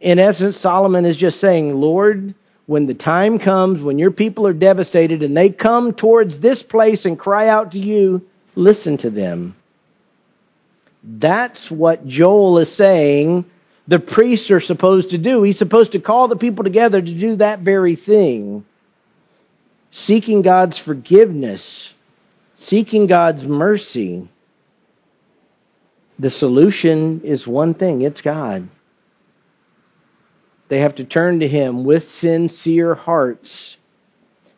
In 0.00 0.18
essence, 0.18 0.56
Solomon 0.56 1.04
is 1.04 1.16
just 1.16 1.40
saying, 1.40 1.74
Lord, 1.74 2.34
when 2.66 2.86
the 2.86 2.94
time 2.94 3.38
comes, 3.38 3.82
when 3.82 3.98
your 3.98 4.10
people 4.10 4.46
are 4.46 4.52
devastated 4.52 5.22
and 5.22 5.36
they 5.36 5.50
come 5.50 5.94
towards 5.94 6.40
this 6.40 6.62
place 6.62 7.04
and 7.04 7.18
cry 7.18 7.48
out 7.48 7.72
to 7.72 7.78
you, 7.78 8.22
listen 8.54 8.98
to 8.98 9.10
them. 9.10 9.56
That's 11.02 11.70
what 11.70 12.06
Joel 12.06 12.58
is 12.58 12.76
saying 12.76 13.44
the 13.88 13.98
priests 13.98 14.50
are 14.50 14.60
supposed 14.60 15.10
to 15.10 15.18
do. 15.18 15.42
He's 15.42 15.58
supposed 15.58 15.92
to 15.92 16.00
call 16.00 16.28
the 16.28 16.36
people 16.36 16.64
together 16.64 17.00
to 17.00 17.20
do 17.20 17.36
that 17.36 17.60
very 17.60 17.96
thing. 17.96 18.64
Seeking 19.92 20.42
God's 20.42 20.78
forgiveness, 20.78 21.92
seeking 22.54 23.06
God's 23.06 23.44
mercy. 23.44 24.28
The 26.18 26.30
solution 26.30 27.22
is 27.22 27.46
one 27.46 27.74
thing 27.74 28.02
it's 28.02 28.20
God. 28.20 28.68
They 30.68 30.80
have 30.80 30.96
to 30.96 31.04
turn 31.04 31.40
to 31.40 31.48
Him 31.48 31.84
with 31.84 32.08
sincere 32.08 32.94
hearts. 32.94 33.76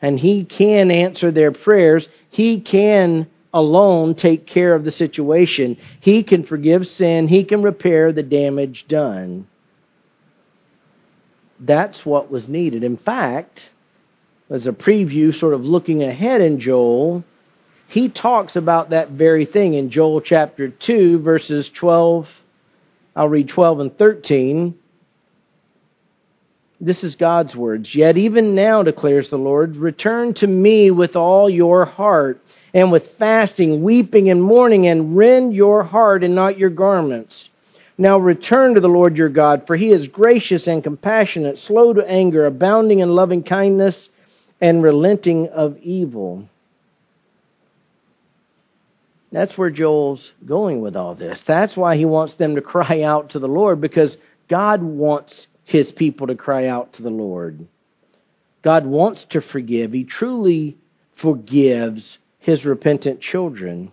And 0.01 0.19
He 0.19 0.45
can 0.45 0.91
answer 0.91 1.31
their 1.31 1.53
prayers. 1.53 2.09
He 2.31 2.61
can 2.61 3.29
alone 3.53 4.15
take 4.15 4.47
care 4.47 4.75
of 4.75 4.85
the 4.85 4.93
situation. 4.93 5.77
He 6.01 6.23
can 6.23 6.45
forgive 6.45 6.87
sin. 6.87 7.29
He 7.29 7.45
can 7.45 7.63
repair 7.63 8.13
the 8.13 8.23
damage 8.23 8.87
done. 8.89 9.47
That's 11.61 12.07
what 12.07 12.31
was 12.31 12.49
needed. 12.49 12.85
In 12.85 12.97
fact, 12.97 13.63
as 14.51 14.67
a 14.67 14.73
preview, 14.73 15.35
sort 15.35 15.55
of 15.55 15.63
looking 15.63 16.03
ahead 16.03 16.41
in 16.41 16.61
Joel, 16.61 17.25
he 17.89 18.09
talks 18.09 18.55
about 18.55 18.91
that 18.91 19.11
very 19.11 19.47
thing 19.47 19.75
in 19.75 19.91
Joel 19.91 20.21
chapter 20.21 20.69
2, 20.69 21.21
verses 21.21 21.71
12. 21.75 22.29
I'll 23.17 23.29
read 23.29 23.49
12 23.49 23.81
and 23.81 23.99
13. 23.99 24.79
This 26.81 27.03
is 27.03 27.17
God's 27.17 27.57
words. 27.57 27.95
Yet 27.95 28.17
even 28.17 28.55
now, 28.55 28.83
declares 28.83 29.31
the 29.31 29.37
Lord, 29.37 29.77
return 29.77 30.35
to 30.35 30.47
me 30.47 30.91
with 30.91 31.17
all 31.17 31.51
your 31.51 31.85
heart, 31.85 32.41
and 32.73 32.93
with 32.93 33.17
fasting, 33.19 33.83
weeping, 33.83 34.31
and 34.31 34.43
mourning, 34.43 34.87
and 34.87 35.17
rend 35.17 35.55
your 35.55 35.83
heart 35.83 36.23
and 36.23 36.35
not 36.35 36.59
your 36.59 36.71
garments. 36.71 37.49
Now 37.97 38.19
return 38.19 38.75
to 38.75 38.81
the 38.81 38.89
Lord 38.89 39.17
your 39.17 39.29
God, 39.29 39.67
for 39.67 39.77
he 39.77 39.91
is 39.91 40.07
gracious 40.07 40.69
and 40.69 40.85
compassionate, 40.85 41.59
slow 41.59 41.93
to 41.93 42.09
anger, 42.09 42.47
abounding 42.47 43.01
in 43.01 43.09
loving 43.09 43.43
kindness, 43.43 44.09
and 44.61 44.83
relenting 44.83 45.49
of 45.49 45.79
evil. 45.79 46.45
That's 49.33 49.59
where 49.59 49.71
Joel's 49.71 50.33
going 50.47 50.81
with 50.81 50.95
all 50.95 51.17
this. 51.17 51.43
That's 51.47 51.77
why 51.77 51.97
he 51.97 52.05
wants 52.05 52.37
them 52.37 52.55
to 52.55 52.63
cry 52.63 53.03
out 53.03 53.31
to 53.31 53.41
the 53.41 53.49
Lord, 53.49 53.81
because 53.81 54.17
God 54.49 54.83
wants 54.83 55.49
his 55.69 55.93
people 55.93 56.29
to 56.29 56.35
cry 56.35 56.67
out 56.67 56.95
to 56.95 57.03
the 57.03 57.11
Lord. 57.11 57.67
God 58.65 58.87
wants 58.87 59.27
to 59.31 59.43
forgive. 59.43 59.93
He 59.93 60.05
truly 60.05 60.79
forgives 61.21 62.17
his 62.39 62.65
repentant 62.65 63.21
children. 63.21 63.93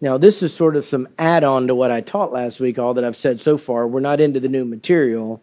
Now, 0.00 0.16
this 0.18 0.42
is 0.42 0.56
sort 0.56 0.76
of 0.76 0.84
some 0.84 1.08
add 1.18 1.42
on 1.42 1.66
to 1.66 1.74
what 1.74 1.90
I 1.90 2.02
taught 2.02 2.32
last 2.32 2.60
week, 2.60 2.78
all 2.78 2.94
that 2.94 3.04
I've 3.04 3.16
said 3.16 3.40
so 3.40 3.58
far. 3.58 3.88
We're 3.88 3.98
not 3.98 4.20
into 4.20 4.38
the 4.38 4.48
new 4.48 4.64
material. 4.64 5.42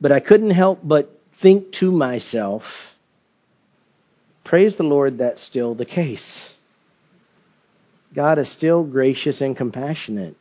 But 0.00 0.10
I 0.10 0.18
couldn't 0.18 0.50
help 0.50 0.80
but 0.82 1.08
think 1.40 1.72
to 1.74 1.92
myself, 1.92 2.64
praise 4.44 4.76
the 4.76 4.82
Lord, 4.82 5.18
that's 5.18 5.40
still 5.40 5.76
the 5.76 5.86
case. 5.86 6.52
God 8.12 8.40
is 8.40 8.50
still 8.50 8.82
gracious 8.82 9.40
and 9.40 9.56
compassionate. 9.56 10.34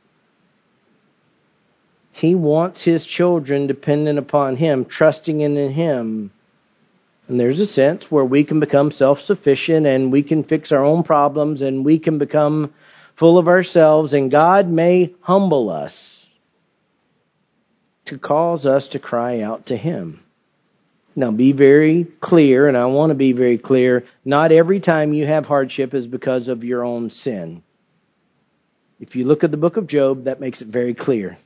He 2.19 2.35
wants 2.35 2.83
his 2.83 3.05
children 3.05 3.67
dependent 3.67 4.19
upon 4.19 4.57
him, 4.57 4.85
trusting 4.85 5.39
in 5.39 5.55
him. 5.71 6.31
And 7.27 7.39
there's 7.39 7.59
a 7.59 7.65
sense 7.65 8.11
where 8.11 8.25
we 8.25 8.43
can 8.43 8.59
become 8.59 8.91
self 8.91 9.19
sufficient 9.19 9.85
and 9.85 10.11
we 10.11 10.23
can 10.23 10.43
fix 10.43 10.71
our 10.71 10.83
own 10.83 11.03
problems 11.03 11.61
and 11.61 11.85
we 11.85 11.97
can 11.97 12.17
become 12.17 12.73
full 13.15 13.37
of 13.37 13.47
ourselves, 13.47 14.13
and 14.13 14.31
God 14.31 14.69
may 14.69 15.13
humble 15.21 15.69
us 15.69 16.25
to 18.05 18.17
cause 18.17 18.65
us 18.65 18.87
to 18.89 18.99
cry 18.99 19.41
out 19.41 19.67
to 19.67 19.77
Him. 19.77 20.21
Now, 21.15 21.31
be 21.31 21.51
very 21.51 22.07
clear, 22.21 22.67
and 22.67 22.77
I 22.77 22.85
want 22.85 23.09
to 23.09 23.15
be 23.15 23.33
very 23.33 23.57
clear 23.57 24.05
not 24.23 24.53
every 24.53 24.79
time 24.79 25.13
you 25.13 25.27
have 25.27 25.45
hardship 25.45 25.93
is 25.93 26.07
because 26.07 26.47
of 26.47 26.63
your 26.63 26.85
own 26.85 27.09
sin. 27.09 27.61
If 29.01 29.15
you 29.15 29.25
look 29.25 29.43
at 29.43 29.51
the 29.51 29.57
book 29.57 29.75
of 29.75 29.87
Job, 29.87 30.25
that 30.25 30.39
makes 30.39 30.61
it 30.61 30.69
very 30.69 30.93
clear. 30.93 31.37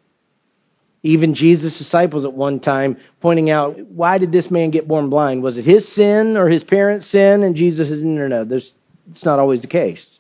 Even 1.03 1.33
Jesus' 1.33 1.77
disciples 1.77 2.23
at 2.23 2.33
one 2.33 2.61
time 2.61 2.97
pointing 3.19 3.49
out, 3.49 3.77
why 3.87 4.17
did 4.17 4.31
this 4.31 4.49
man 4.49 4.71
get 4.71 4.87
born 4.87 5.09
blind? 5.09 5.43
Was 5.43 5.57
it 5.57 5.65
his 5.65 5.93
sin 5.93 6.37
or 6.37 6.47
his 6.49 6.63
parents' 6.63 7.07
sin? 7.07 7.43
And 7.43 7.55
Jesus 7.55 7.89
said, 7.89 7.99
no, 7.99 8.21
no, 8.21 8.27
no, 8.27 8.45
there's, 8.45 8.73
it's 9.11 9.25
not 9.25 9.37
always 9.37 9.61
the 9.61 9.67
case. 9.67 10.19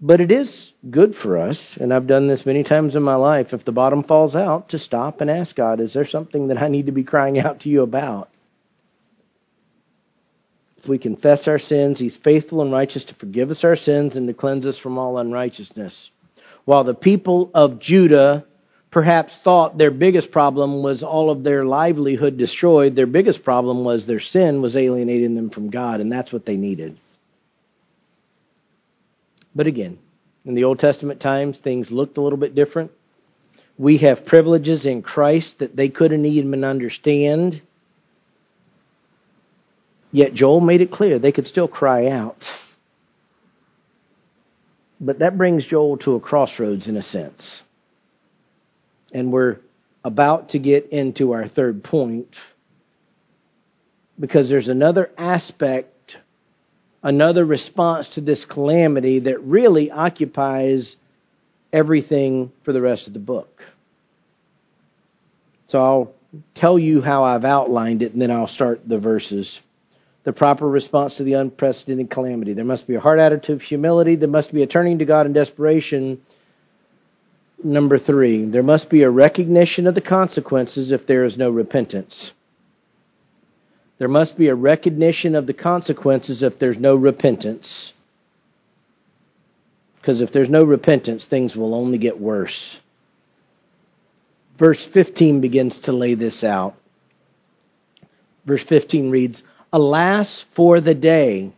But 0.00 0.20
it 0.20 0.30
is 0.30 0.72
good 0.88 1.14
for 1.14 1.36
us, 1.36 1.76
and 1.78 1.92
I've 1.92 2.06
done 2.06 2.26
this 2.26 2.46
many 2.46 2.62
times 2.62 2.96
in 2.96 3.02
my 3.02 3.16
life, 3.16 3.52
if 3.52 3.64
the 3.64 3.72
bottom 3.72 4.02
falls 4.02 4.34
out, 4.34 4.70
to 4.70 4.78
stop 4.78 5.20
and 5.20 5.28
ask 5.28 5.54
God, 5.54 5.80
is 5.80 5.92
there 5.92 6.06
something 6.06 6.48
that 6.48 6.62
I 6.62 6.68
need 6.68 6.86
to 6.86 6.92
be 6.92 7.04
crying 7.04 7.38
out 7.38 7.60
to 7.60 7.68
you 7.68 7.82
about? 7.82 8.30
If 10.78 10.88
we 10.88 10.96
confess 10.96 11.46
our 11.46 11.58
sins, 11.58 11.98
He's 11.98 12.16
faithful 12.16 12.62
and 12.62 12.72
righteous 12.72 13.04
to 13.06 13.14
forgive 13.14 13.50
us 13.50 13.64
our 13.64 13.76
sins 13.76 14.16
and 14.16 14.26
to 14.28 14.32
cleanse 14.32 14.64
us 14.64 14.78
from 14.78 14.96
all 14.96 15.18
unrighteousness. 15.18 16.10
While 16.64 16.84
the 16.84 16.94
people 16.94 17.50
of 17.52 17.78
Judah 17.78 18.46
perhaps 18.90 19.38
thought 19.42 19.78
their 19.78 19.90
biggest 19.90 20.30
problem 20.30 20.82
was 20.82 21.02
all 21.02 21.30
of 21.30 21.42
their 21.42 21.64
livelihood 21.64 22.36
destroyed. 22.36 22.96
Their 22.96 23.06
biggest 23.06 23.44
problem 23.44 23.84
was 23.84 24.06
their 24.06 24.20
sin 24.20 24.62
was 24.62 24.76
alienating 24.76 25.34
them 25.34 25.50
from 25.50 25.70
God, 25.70 26.00
and 26.00 26.10
that's 26.10 26.32
what 26.32 26.44
they 26.44 26.56
needed. 26.56 26.98
But 29.54 29.66
again, 29.66 29.98
in 30.44 30.54
the 30.54 30.64
Old 30.64 30.78
Testament 30.78 31.20
times, 31.20 31.58
things 31.58 31.90
looked 31.90 32.16
a 32.16 32.20
little 32.20 32.38
bit 32.38 32.54
different. 32.54 32.90
We 33.78 33.98
have 33.98 34.26
privileges 34.26 34.86
in 34.86 35.02
Christ 35.02 35.58
that 35.58 35.74
they 35.74 35.88
couldn't 35.88 36.24
even 36.26 36.64
understand. 36.64 37.62
Yet 40.12 40.34
Joel 40.34 40.60
made 40.60 40.80
it 40.80 40.90
clear 40.90 41.18
they 41.18 41.32
could 41.32 41.46
still 41.46 41.68
cry 41.68 42.08
out. 42.08 42.44
But 45.00 45.20
that 45.20 45.38
brings 45.38 45.64
Joel 45.64 45.96
to 45.98 46.16
a 46.16 46.20
crossroads 46.20 46.88
in 46.88 46.96
a 46.96 47.02
sense. 47.02 47.62
And 49.12 49.32
we're 49.32 49.58
about 50.04 50.50
to 50.50 50.58
get 50.58 50.90
into 50.90 51.32
our 51.32 51.48
third 51.48 51.84
point 51.84 52.34
because 54.18 54.48
there's 54.48 54.68
another 54.68 55.10
aspect, 55.16 56.16
another 57.02 57.44
response 57.44 58.08
to 58.14 58.20
this 58.20 58.44
calamity 58.44 59.20
that 59.20 59.40
really 59.42 59.90
occupies 59.90 60.96
everything 61.72 62.52
for 62.64 62.72
the 62.72 62.80
rest 62.80 63.06
of 63.06 63.12
the 63.12 63.18
book. 63.18 63.62
So 65.68 65.78
I'll 65.78 66.14
tell 66.54 66.78
you 66.78 67.00
how 67.00 67.24
I've 67.24 67.44
outlined 67.44 68.02
it 68.02 68.12
and 68.12 68.20
then 68.20 68.30
I'll 68.30 68.48
start 68.48 68.80
the 68.86 68.98
verses. 68.98 69.60
The 70.24 70.32
proper 70.32 70.68
response 70.68 71.16
to 71.16 71.24
the 71.24 71.34
unprecedented 71.34 72.10
calamity. 72.10 72.52
There 72.52 72.64
must 72.64 72.86
be 72.86 72.94
a 72.94 73.00
heart 73.00 73.18
attitude 73.18 73.56
of 73.56 73.62
humility. 73.62 74.16
There 74.16 74.28
must 74.28 74.52
be 74.52 74.62
a 74.62 74.66
turning 74.66 74.98
to 74.98 75.04
God 75.06 75.26
in 75.26 75.32
desperation 75.32 76.20
Number 77.62 77.98
three, 77.98 78.46
there 78.46 78.62
must 78.62 78.88
be 78.88 79.02
a 79.02 79.10
recognition 79.10 79.86
of 79.86 79.94
the 79.94 80.00
consequences 80.00 80.92
if 80.92 81.06
there 81.06 81.24
is 81.24 81.36
no 81.36 81.50
repentance. 81.50 82.32
There 83.98 84.08
must 84.08 84.38
be 84.38 84.48
a 84.48 84.54
recognition 84.54 85.34
of 85.34 85.46
the 85.46 85.52
consequences 85.52 86.42
if 86.42 86.58
there's 86.58 86.78
no 86.78 86.96
repentance. 86.96 87.92
Because 90.00 90.22
if 90.22 90.32
there's 90.32 90.48
no 90.48 90.64
repentance, 90.64 91.26
things 91.26 91.54
will 91.54 91.74
only 91.74 91.98
get 91.98 92.18
worse. 92.18 92.78
Verse 94.58 94.88
15 94.94 95.42
begins 95.42 95.80
to 95.80 95.92
lay 95.92 96.14
this 96.14 96.42
out. 96.42 96.74
Verse 98.46 98.64
15 98.64 99.10
reads, 99.10 99.42
Alas 99.70 100.44
for 100.56 100.80
the 100.80 100.94
day, 100.94 101.52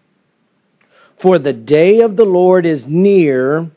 for 1.20 1.38
the 1.38 1.52
day 1.52 2.00
of 2.00 2.16
the 2.16 2.24
Lord 2.24 2.66
is 2.66 2.84
near 2.88 3.70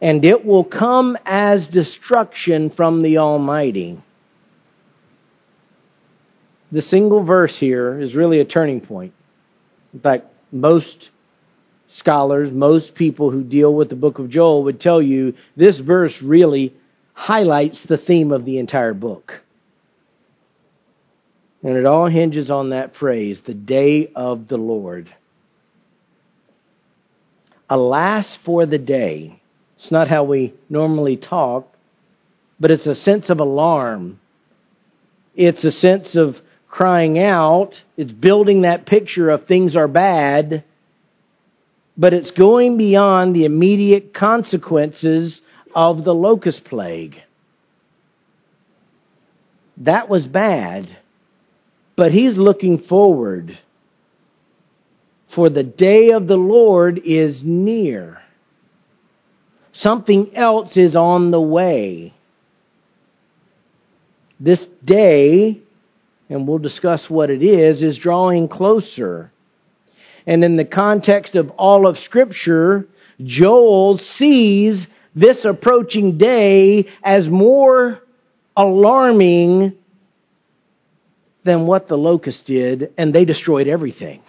and 0.00 0.24
it 0.24 0.44
will 0.44 0.64
come 0.64 1.18
as 1.24 1.66
destruction 1.66 2.70
from 2.70 3.02
the 3.02 3.18
Almighty. 3.18 4.00
The 6.70 6.82
single 6.82 7.24
verse 7.24 7.58
here 7.58 7.98
is 7.98 8.14
really 8.14 8.40
a 8.40 8.44
turning 8.44 8.80
point. 8.80 9.14
In 9.92 10.00
fact, 10.00 10.26
most 10.52 11.10
scholars, 11.88 12.52
most 12.52 12.94
people 12.94 13.30
who 13.30 13.42
deal 13.42 13.74
with 13.74 13.88
the 13.88 13.96
book 13.96 14.18
of 14.18 14.28
Joel 14.28 14.64
would 14.64 14.80
tell 14.80 15.00
you 15.00 15.34
this 15.56 15.78
verse 15.78 16.22
really 16.22 16.74
highlights 17.14 17.84
the 17.84 17.96
theme 17.96 18.30
of 18.30 18.44
the 18.44 18.58
entire 18.58 18.94
book. 18.94 19.40
And 21.62 21.76
it 21.76 21.86
all 21.86 22.06
hinges 22.06 22.50
on 22.50 22.70
that 22.70 22.94
phrase, 22.94 23.42
the 23.42 23.54
day 23.54 24.12
of 24.14 24.46
the 24.46 24.58
Lord. 24.58 25.12
Alas 27.68 28.38
for 28.44 28.64
the 28.64 28.78
day 28.78 29.37
it's 29.78 29.92
not 29.92 30.08
how 30.08 30.24
we 30.24 30.54
normally 30.68 31.16
talk, 31.16 31.72
but 32.58 32.72
it's 32.72 32.86
a 32.86 32.96
sense 32.96 33.30
of 33.30 33.38
alarm. 33.38 34.18
It's 35.36 35.64
a 35.64 35.70
sense 35.70 36.16
of 36.16 36.36
crying 36.68 37.18
out. 37.20 37.74
It's 37.96 38.10
building 38.10 38.62
that 38.62 38.86
picture 38.86 39.30
of 39.30 39.46
things 39.46 39.76
are 39.76 39.86
bad, 39.86 40.64
but 41.96 42.12
it's 42.12 42.32
going 42.32 42.76
beyond 42.76 43.36
the 43.36 43.44
immediate 43.44 44.12
consequences 44.12 45.40
of 45.74 46.04
the 46.04 46.14
locust 46.14 46.64
plague. 46.64 47.16
That 49.76 50.08
was 50.08 50.26
bad, 50.26 50.98
but 51.94 52.10
he's 52.10 52.36
looking 52.36 52.78
forward. 52.78 53.56
For 55.32 55.48
the 55.48 55.62
day 55.62 56.10
of 56.10 56.26
the 56.26 56.36
Lord 56.36 57.00
is 57.04 57.44
near. 57.44 58.18
Something 59.78 60.34
else 60.34 60.76
is 60.76 60.96
on 60.96 61.30
the 61.30 61.40
way. 61.40 62.12
This 64.40 64.66
day, 64.84 65.60
and 66.28 66.48
we'll 66.48 66.58
discuss 66.58 67.08
what 67.08 67.30
it 67.30 67.44
is, 67.44 67.84
is 67.84 67.96
drawing 67.96 68.48
closer. 68.48 69.30
And 70.26 70.42
in 70.42 70.56
the 70.56 70.64
context 70.64 71.36
of 71.36 71.50
all 71.50 71.86
of 71.86 71.96
Scripture, 71.98 72.88
Joel 73.22 73.98
sees 73.98 74.88
this 75.14 75.44
approaching 75.44 76.18
day 76.18 76.88
as 77.04 77.28
more 77.28 78.00
alarming 78.56 79.76
than 81.44 81.66
what 81.66 81.86
the 81.86 81.96
locust 81.96 82.46
did, 82.46 82.92
and 82.98 83.14
they 83.14 83.24
destroyed 83.24 83.68
everything. 83.68 84.22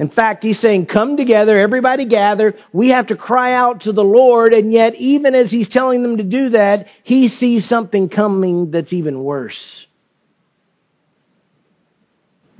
In 0.00 0.08
fact, 0.08 0.42
he's 0.42 0.58
saying, 0.58 0.86
come 0.86 1.18
together, 1.18 1.58
everybody 1.58 2.06
gather. 2.06 2.54
We 2.72 2.88
have 2.88 3.08
to 3.08 3.16
cry 3.16 3.52
out 3.52 3.82
to 3.82 3.92
the 3.92 4.02
Lord. 4.02 4.54
And 4.54 4.72
yet, 4.72 4.94
even 4.94 5.34
as 5.34 5.50
he's 5.50 5.68
telling 5.68 6.00
them 6.00 6.16
to 6.16 6.24
do 6.24 6.48
that, 6.48 6.86
he 7.02 7.28
sees 7.28 7.68
something 7.68 8.08
coming 8.08 8.70
that's 8.70 8.94
even 8.94 9.22
worse. 9.22 9.86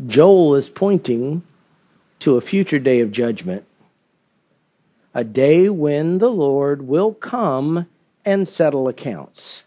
Joel 0.07 0.57
is 0.57 0.69
pointing 0.69 1.43
to 2.21 2.37
a 2.37 2.43
future 2.43 2.79
day 2.79 3.01
of 3.01 3.11
judgment. 3.11 3.65
A 5.15 5.25
day 5.25 5.71
when 5.71 6.19
the 6.19 6.29
Lord 6.29 6.87
will 6.87 7.15
come 7.15 7.89
and 8.23 8.47
settle 8.47 8.87
accounts. 8.89 9.63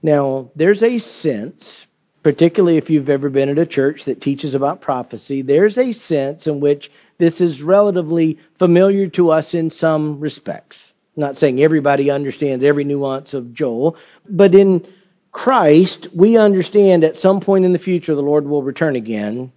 Now, 0.00 0.52
there's 0.54 0.84
a 0.84 1.00
sense 1.00 1.86
particularly 2.22 2.76
if 2.76 2.90
you've 2.90 3.08
ever 3.08 3.30
been 3.30 3.48
at 3.48 3.58
a 3.58 3.66
church 3.66 4.04
that 4.04 4.20
teaches 4.20 4.54
about 4.54 4.80
prophecy, 4.80 5.42
there's 5.42 5.78
a 5.78 5.92
sense 5.92 6.46
in 6.46 6.60
which 6.60 6.90
this 7.18 7.40
is 7.40 7.62
relatively 7.62 8.38
familiar 8.58 9.08
to 9.08 9.30
us 9.30 9.54
in 9.54 9.70
some 9.70 10.20
respects. 10.20 10.92
I'm 11.16 11.22
not 11.22 11.36
saying 11.36 11.60
everybody 11.60 12.10
understands 12.10 12.64
every 12.64 12.84
nuance 12.84 13.34
of 13.34 13.52
Joel, 13.54 13.96
but 14.28 14.54
in 14.54 14.86
Christ, 15.32 16.08
we 16.14 16.36
understand 16.36 17.04
at 17.04 17.16
some 17.16 17.40
point 17.40 17.64
in 17.64 17.72
the 17.72 17.78
future 17.78 18.14
the 18.14 18.20
Lord 18.20 18.46
will 18.46 18.62
return 18.62 18.96
again, 18.96 19.52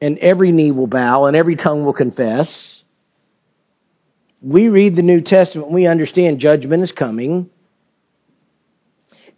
and 0.00 0.18
every 0.18 0.52
knee 0.52 0.70
will 0.70 0.86
bow 0.86 1.26
and 1.26 1.36
every 1.36 1.56
tongue 1.56 1.84
will 1.84 1.92
confess. 1.92 2.82
We 4.40 4.68
read 4.68 4.96
the 4.96 5.02
New 5.02 5.20
Testament, 5.20 5.70
we 5.70 5.86
understand 5.86 6.38
judgment 6.38 6.82
is 6.82 6.92
coming. 6.92 7.50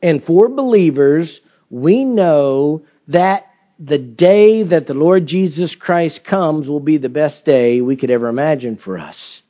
And 0.01 0.23
for 0.25 0.49
believers, 0.49 1.41
we 1.73 2.05
know 2.05 2.83
that 3.09 3.47
the 3.79 3.99
day 3.99 4.63
that 4.63 4.87
the 4.87 4.95
Lord 4.95 5.27
Jesus 5.27 5.75
Christ 5.75 6.23
comes 6.23 6.69
will 6.69 6.81
be 6.81 6.99
the 6.99 7.09
best 7.09 7.47
day 7.47 7.81
we 7.81 7.97
could 7.97 8.11
ever 8.11 8.29
imagine 8.29 8.77
for 8.77 8.99
us. 8.99 9.41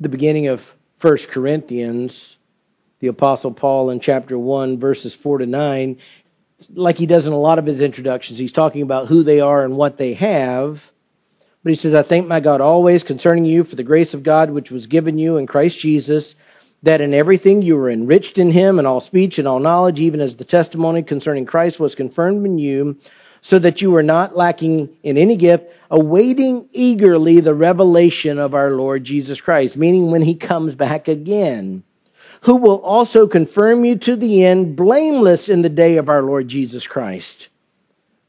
The 0.00 0.08
beginning 0.08 0.48
of 0.48 0.60
1 1.02 1.18
Corinthians, 1.30 2.34
the 2.98 3.08
Apostle 3.08 3.52
Paul 3.52 3.90
in 3.90 4.00
chapter 4.00 4.38
1, 4.38 4.80
verses 4.80 5.14
4 5.22 5.38
to 5.38 5.46
9, 5.46 5.98
like 6.74 6.96
he 6.96 7.06
does 7.06 7.26
in 7.26 7.34
a 7.34 7.38
lot 7.38 7.58
of 7.58 7.66
his 7.66 7.82
introductions, 7.82 8.38
he's 8.38 8.52
talking 8.52 8.80
about 8.80 9.08
who 9.08 9.22
they 9.22 9.40
are 9.40 9.62
and 9.64 9.76
what 9.76 9.98
they 9.98 10.14
have. 10.14 10.78
But 11.62 11.70
he 11.70 11.76
says, 11.76 11.92
I 11.92 12.02
thank 12.02 12.26
my 12.26 12.40
God 12.40 12.62
always 12.62 13.04
concerning 13.04 13.44
you 13.44 13.64
for 13.64 13.76
the 13.76 13.84
grace 13.84 14.14
of 14.14 14.22
God 14.22 14.50
which 14.50 14.70
was 14.70 14.86
given 14.86 15.18
you 15.18 15.36
in 15.36 15.46
Christ 15.46 15.78
Jesus 15.78 16.34
that 16.86 17.00
in 17.00 17.12
everything 17.12 17.62
you 17.62 17.76
were 17.76 17.90
enriched 17.90 18.38
in 18.38 18.48
him 18.48 18.78
in 18.78 18.86
all 18.86 19.00
speech 19.00 19.38
and 19.38 19.48
all 19.48 19.58
knowledge, 19.58 19.98
even 19.98 20.20
as 20.20 20.36
the 20.36 20.44
testimony 20.44 21.02
concerning 21.02 21.44
Christ 21.44 21.80
was 21.80 21.96
confirmed 21.96 22.46
in 22.46 22.58
you, 22.58 22.96
so 23.42 23.58
that 23.58 23.82
you 23.82 23.90
were 23.90 24.04
not 24.04 24.36
lacking 24.36 24.96
in 25.02 25.18
any 25.18 25.36
gift, 25.36 25.64
awaiting 25.90 26.68
eagerly 26.70 27.40
the 27.40 27.54
revelation 27.54 28.38
of 28.38 28.54
our 28.54 28.70
Lord 28.70 29.02
Jesus 29.02 29.40
Christ, 29.40 29.76
meaning 29.76 30.12
when 30.12 30.22
he 30.22 30.36
comes 30.36 30.76
back 30.76 31.08
again, 31.08 31.82
who 32.42 32.54
will 32.54 32.80
also 32.80 33.26
confirm 33.26 33.84
you 33.84 33.98
to 33.98 34.14
the 34.14 34.44
end, 34.44 34.76
blameless 34.76 35.48
in 35.48 35.62
the 35.62 35.68
day 35.68 35.96
of 35.96 36.08
our 36.08 36.22
Lord 36.22 36.46
Jesus 36.46 36.86
Christ. 36.86 37.48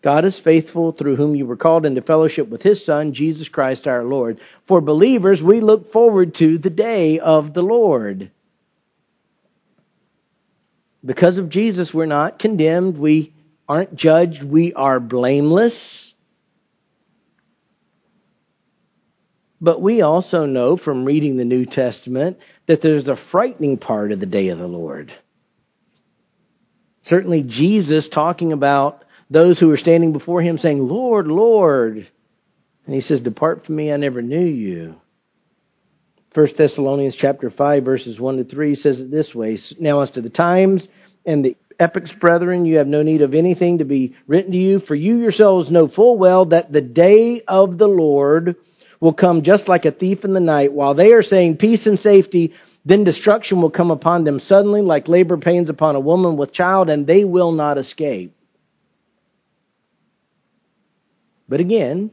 God 0.02 0.26
is 0.26 0.40
faithful 0.40 0.94
through 0.94 1.16
whom 1.16 1.36
you 1.36 1.46
were 1.46 1.58
called 1.58 1.86
into 1.86 2.02
fellowship 2.02 2.50
with 2.50 2.64
his 2.64 2.84
Son, 2.84 3.14
Jesus 3.14 3.50
Christ 3.50 3.86
our 3.86 4.04
Lord. 4.04 4.40
For 4.68 4.82
believers, 4.82 5.44
we 5.44 5.62
look 5.62 5.92
forward 5.92 6.34
to 6.36 6.58
the 6.58 6.72
day 6.72 7.20
of 7.20 7.54
the 7.54 7.62
Lord. 7.62 8.32
Because 11.08 11.38
of 11.38 11.48
Jesus, 11.48 11.94
we're 11.94 12.06
not 12.06 12.38
condemned. 12.38 12.98
We 12.98 13.34
aren't 13.68 13.96
judged. 13.96 14.44
We 14.44 14.74
are 14.74 15.00
blameless. 15.00 16.14
But 19.62 19.82
we 19.82 20.02
also 20.02 20.46
know 20.46 20.76
from 20.76 21.06
reading 21.06 21.38
the 21.38 21.46
New 21.46 21.66
Testament 21.66 22.38
that 22.68 22.82
there's 22.82 23.08
a 23.08 23.16
frightening 23.16 23.78
part 23.78 24.12
of 24.12 24.20
the 24.20 24.26
day 24.26 24.50
of 24.50 24.60
the 24.60 24.68
Lord. 24.68 25.14
Certainly, 27.04 27.44
Jesus 27.44 28.10
talking 28.10 28.52
about 28.52 29.06
those 29.30 29.60
who 29.60 29.72
are 29.72 29.78
standing 29.78 30.12
before 30.12 30.42
him 30.42 30.58
saying, 30.58 30.86
Lord, 30.86 31.28
Lord. 31.28 32.06
And 32.86 32.96
he 32.96 33.00
says, 33.00 33.22
Depart 33.22 33.66
from 33.66 33.78
me, 33.78 33.94
I 33.94 33.98
never 33.98 34.22
knew 34.22 34.46
you. 34.46 34.96
1 36.34 36.48
Thessalonians 36.58 37.16
chapter 37.16 37.50
5 37.50 37.84
verses 37.84 38.20
1 38.20 38.38
to 38.38 38.44
3 38.44 38.76
says 38.76 39.00
it 39.00 39.10
this 39.10 39.34
way, 39.34 39.58
Now 39.80 40.02
as 40.02 40.12
to 40.12 40.22
the 40.22 40.30
times 40.30 40.88
and 41.26 41.44
the 41.44 41.58
epochs, 41.80 42.12
brethren, 42.12 42.66
you 42.66 42.78
have 42.78 42.88
no 42.88 43.04
need 43.04 43.22
of 43.22 43.34
anything 43.34 43.80
to 43.80 43.86
be 43.86 44.16
written 44.28 44.52
to 44.52 44.58
you, 44.58 44.80
for 44.80 44.96
you 44.96 45.20
yourselves 45.20 45.72
know 45.72 45.88
full 45.88 46.18
well 46.18 46.46
that 46.46 46.72
the 46.72 46.82
day 46.82 47.42
of 47.48 47.78
the 47.78 47.88
Lord 47.88 48.56
will 49.00 49.14
come 49.14 49.44
just 49.44 49.68
like 49.68 49.86
a 49.86 49.92
thief 49.92 50.26
in 50.26 50.34
the 50.34 50.40
night. 50.40 50.74
While 50.74 50.96
they 50.96 51.14
are 51.14 51.22
saying 51.22 51.58
peace 51.58 51.86
and 51.86 52.00
safety, 52.00 52.54
then 52.84 53.04
destruction 53.04 53.62
will 53.62 53.70
come 53.70 53.92
upon 53.92 54.24
them 54.24 54.40
suddenly 54.40 54.82
like 54.82 55.08
labor 55.08 55.38
pains 55.38 55.70
upon 55.70 55.96
a 55.96 56.00
woman 56.00 56.38
with 56.38 56.54
child, 56.54 56.90
and 56.90 57.06
they 57.06 57.24
will 57.24 57.52
not 57.52 57.78
escape. 57.78 58.34
But 61.50 61.60
again, 61.60 62.12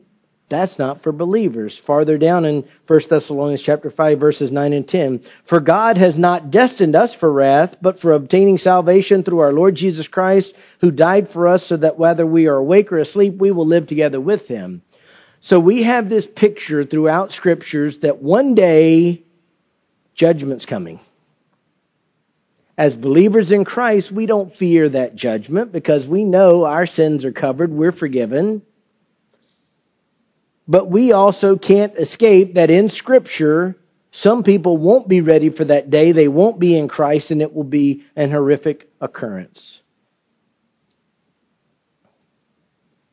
that's 0.55 0.79
not 0.79 1.03
for 1.03 1.13
believers. 1.13 1.81
Farther 1.87 2.17
down 2.17 2.45
in 2.45 2.65
1 2.87 3.01
Thessalonians 3.11 3.63
chapter 3.63 3.91
5 3.91 4.19
verses 4.19 4.51
9 4.51 4.73
and 4.73 4.89
10, 4.89 5.23
for 5.49 5.61
God 5.61 5.99
has 5.99 6.17
not 6.17 6.51
destined 6.51 6.97
us 6.97 7.15
for 7.15 7.31
wrath, 7.31 7.77
but 7.83 8.01
for 8.01 8.13
obtaining 8.13 8.59
salvation 8.59 9.23
through 9.23 9.41
our 9.41 9.53
Lord 9.53 9.75
Jesus 9.75 10.09
Christ, 10.09 10.55
who 10.81 10.91
died 10.91 11.29
for 11.31 11.49
us 11.49 11.67
so 11.67 11.77
that 11.77 11.99
whether 11.99 12.27
we 12.27 12.47
are 12.47 12.57
awake 12.57 12.93
or 12.93 12.99
asleep, 12.99 13.35
we 13.39 13.51
will 13.51 13.67
live 13.67 13.87
together 13.87 14.21
with 14.21 14.49
him. 14.49 14.83
So 15.41 15.61
we 15.61 15.83
have 15.83 16.09
this 16.09 16.27
picture 16.27 16.85
throughout 16.87 17.33
scriptures 17.33 17.99
that 17.99 18.23
one 18.23 18.55
day 18.55 19.25
judgment's 20.15 20.65
coming. 20.65 21.01
As 22.77 22.97
believers 22.97 23.53
in 23.53 23.65
Christ, 23.65 24.11
we 24.11 24.27
don't 24.27 24.57
fear 24.57 24.89
that 24.89 25.15
judgment 25.15 25.71
because 25.71 26.07
we 26.07 26.25
know 26.25 26.65
our 26.65 26.87
sins 26.87 27.25
are 27.25 27.33
covered, 27.33 27.71
we're 27.71 27.93
forgiven. 27.93 28.63
But 30.67 30.91
we 30.91 31.13
also 31.13 31.57
can't 31.57 31.97
escape 31.97 32.55
that 32.55 32.71
in 32.71 32.89
Scripture, 32.89 33.77
some 34.13 34.43
people 34.43 34.77
won't 34.77 35.09
be 35.09 35.21
ready 35.21 35.51
for 35.51 35.65
that 35.65 35.91
day. 35.91 36.13
They 36.13 36.29
won't 36.29 36.59
be 36.59 36.77
in 36.79 36.89
Christ, 36.89 37.31
and 37.31 37.43
it 37.43 37.53
will 37.53 37.65
be 37.65 38.05
an 38.17 38.31
horrific 38.31 38.89
occurrence. 39.01 39.81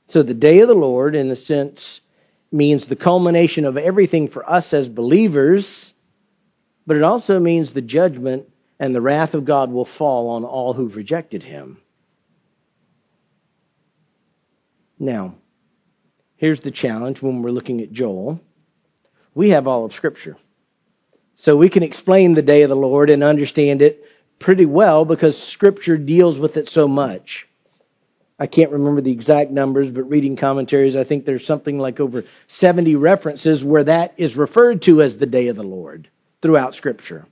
So 0.07 0.23
the 0.23 0.33
day 0.33 0.59
of 0.59 0.67
the 0.67 0.73
Lord, 0.73 1.15
in 1.15 1.31
a 1.31 1.35
sense, 1.35 2.01
means 2.51 2.85
the 2.85 2.95
culmination 2.95 3.65
of 3.65 3.77
everything 3.77 4.29
for 4.29 4.49
us 4.49 4.73
as 4.73 4.87
believers, 4.87 5.93
but 6.85 6.97
it 6.97 7.03
also 7.03 7.39
means 7.39 7.71
the 7.71 7.81
judgment 7.81 8.47
and 8.79 8.93
the 8.93 9.01
wrath 9.01 9.33
of 9.33 9.45
God 9.45 9.71
will 9.71 9.85
fall 9.85 10.29
on 10.29 10.43
all 10.43 10.73
who've 10.73 10.95
rejected 10.95 11.43
him. 11.43 11.77
Now, 14.99 15.35
Here's 16.41 16.59
the 16.59 16.71
challenge 16.71 17.21
when 17.21 17.43
we're 17.43 17.51
looking 17.51 17.81
at 17.81 17.91
Joel. 17.91 18.39
We 19.35 19.51
have 19.51 19.67
all 19.67 19.85
of 19.85 19.93
Scripture. 19.93 20.37
So 21.35 21.55
we 21.55 21.69
can 21.69 21.83
explain 21.83 22.33
the 22.33 22.41
day 22.41 22.63
of 22.63 22.69
the 22.69 22.75
Lord 22.75 23.11
and 23.11 23.23
understand 23.23 23.83
it 23.83 24.03
pretty 24.39 24.65
well 24.65 25.05
because 25.05 25.37
Scripture 25.37 25.97
deals 25.97 26.39
with 26.39 26.57
it 26.57 26.67
so 26.67 26.87
much. 26.87 27.47
I 28.39 28.47
can't 28.47 28.71
remember 28.71 29.01
the 29.01 29.11
exact 29.11 29.51
numbers, 29.51 29.91
but 29.91 30.09
reading 30.09 30.35
commentaries, 30.35 30.95
I 30.95 31.03
think 31.03 31.25
there's 31.25 31.45
something 31.45 31.77
like 31.77 31.99
over 31.99 32.23
70 32.47 32.95
references 32.95 33.63
where 33.63 33.83
that 33.83 34.15
is 34.17 34.35
referred 34.35 34.81
to 34.85 35.03
as 35.03 35.17
the 35.17 35.27
day 35.27 35.49
of 35.49 35.55
the 35.55 35.61
Lord 35.61 36.09
throughout 36.41 36.73
Scripture. 36.73 37.27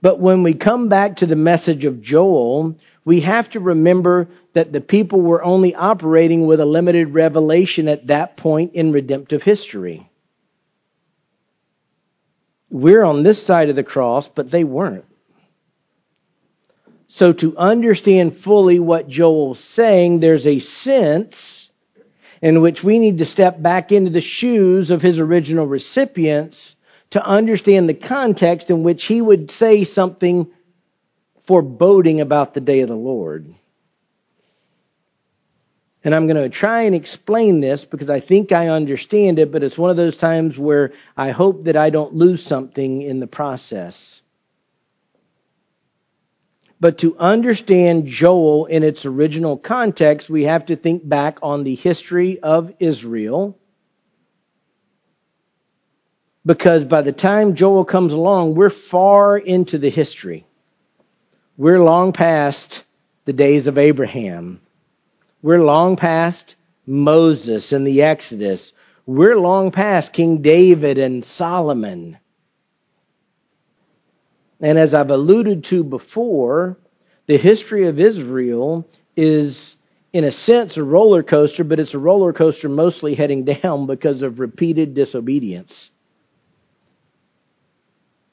But 0.00 0.18
when 0.18 0.42
we 0.44 0.54
come 0.54 0.88
back 0.88 1.16
to 1.16 1.26
the 1.26 1.36
message 1.36 1.84
of 1.84 2.00
Joel, 2.00 2.76
we 3.04 3.20
have 3.20 3.50
to 3.50 3.60
remember 3.60 4.28
that 4.58 4.72
the 4.72 4.80
people 4.80 5.20
were 5.20 5.44
only 5.44 5.72
operating 5.72 6.44
with 6.44 6.58
a 6.58 6.64
limited 6.64 7.14
revelation 7.14 7.86
at 7.86 8.08
that 8.08 8.36
point 8.36 8.74
in 8.74 8.90
redemptive 8.90 9.40
history. 9.40 10.10
We're 12.68 13.04
on 13.04 13.22
this 13.22 13.40
side 13.46 13.68
of 13.68 13.76
the 13.76 13.84
cross, 13.84 14.28
but 14.34 14.50
they 14.50 14.64
weren't. 14.64 15.04
So 17.06 17.32
to 17.34 17.56
understand 17.56 18.38
fully 18.38 18.80
what 18.80 19.08
Joel's 19.08 19.62
saying, 19.62 20.18
there's 20.18 20.48
a 20.48 20.58
sense 20.58 21.70
in 22.42 22.60
which 22.60 22.82
we 22.82 22.98
need 22.98 23.18
to 23.18 23.24
step 23.24 23.62
back 23.62 23.92
into 23.92 24.10
the 24.10 24.20
shoes 24.20 24.90
of 24.90 25.00
his 25.00 25.20
original 25.20 25.68
recipients 25.68 26.74
to 27.10 27.24
understand 27.24 27.88
the 27.88 27.94
context 27.94 28.70
in 28.70 28.82
which 28.82 29.04
he 29.04 29.20
would 29.20 29.52
say 29.52 29.84
something 29.84 30.50
foreboding 31.46 32.20
about 32.20 32.54
the 32.54 32.60
day 32.60 32.80
of 32.80 32.88
the 32.88 32.96
Lord. 32.96 33.54
And 36.04 36.14
I'm 36.14 36.28
going 36.28 36.42
to 36.42 36.48
try 36.48 36.82
and 36.82 36.94
explain 36.94 37.60
this 37.60 37.84
because 37.84 38.08
I 38.08 38.20
think 38.20 38.52
I 38.52 38.68
understand 38.68 39.38
it, 39.38 39.50
but 39.50 39.62
it's 39.62 39.76
one 39.76 39.90
of 39.90 39.96
those 39.96 40.16
times 40.16 40.56
where 40.56 40.92
I 41.16 41.30
hope 41.30 41.64
that 41.64 41.76
I 41.76 41.90
don't 41.90 42.14
lose 42.14 42.44
something 42.44 43.02
in 43.02 43.18
the 43.18 43.26
process. 43.26 44.20
But 46.80 46.98
to 46.98 47.16
understand 47.18 48.06
Joel 48.06 48.66
in 48.66 48.84
its 48.84 49.04
original 49.04 49.56
context, 49.56 50.30
we 50.30 50.44
have 50.44 50.66
to 50.66 50.76
think 50.76 51.06
back 51.06 51.38
on 51.42 51.64
the 51.64 51.74
history 51.74 52.38
of 52.40 52.72
Israel. 52.78 53.58
Because 56.46 56.84
by 56.84 57.02
the 57.02 57.12
time 57.12 57.56
Joel 57.56 57.84
comes 57.84 58.12
along, 58.12 58.54
we're 58.54 58.70
far 58.70 59.36
into 59.36 59.78
the 59.78 59.90
history. 59.90 60.46
We're 61.56 61.82
long 61.82 62.12
past 62.12 62.84
the 63.24 63.32
days 63.32 63.66
of 63.66 63.76
Abraham. 63.76 64.60
We're 65.42 65.62
long 65.62 65.96
past 65.96 66.56
Moses 66.86 67.72
and 67.72 67.86
the 67.86 68.02
Exodus. 68.02 68.72
We're 69.06 69.38
long 69.38 69.70
past 69.70 70.12
King 70.12 70.42
David 70.42 70.98
and 70.98 71.24
Solomon. 71.24 72.18
And 74.60 74.78
as 74.78 74.94
I've 74.94 75.10
alluded 75.10 75.64
to 75.64 75.84
before, 75.84 76.76
the 77.26 77.38
history 77.38 77.86
of 77.86 78.00
Israel 78.00 78.86
is, 79.16 79.76
in 80.12 80.24
a 80.24 80.32
sense, 80.32 80.76
a 80.76 80.82
roller 80.82 81.22
coaster, 81.22 81.62
but 81.62 81.78
it's 81.78 81.94
a 81.94 81.98
roller 81.98 82.32
coaster 82.32 82.68
mostly 82.68 83.14
heading 83.14 83.44
down 83.62 83.86
because 83.86 84.22
of 84.22 84.40
repeated 84.40 84.94
disobedience. 84.94 85.90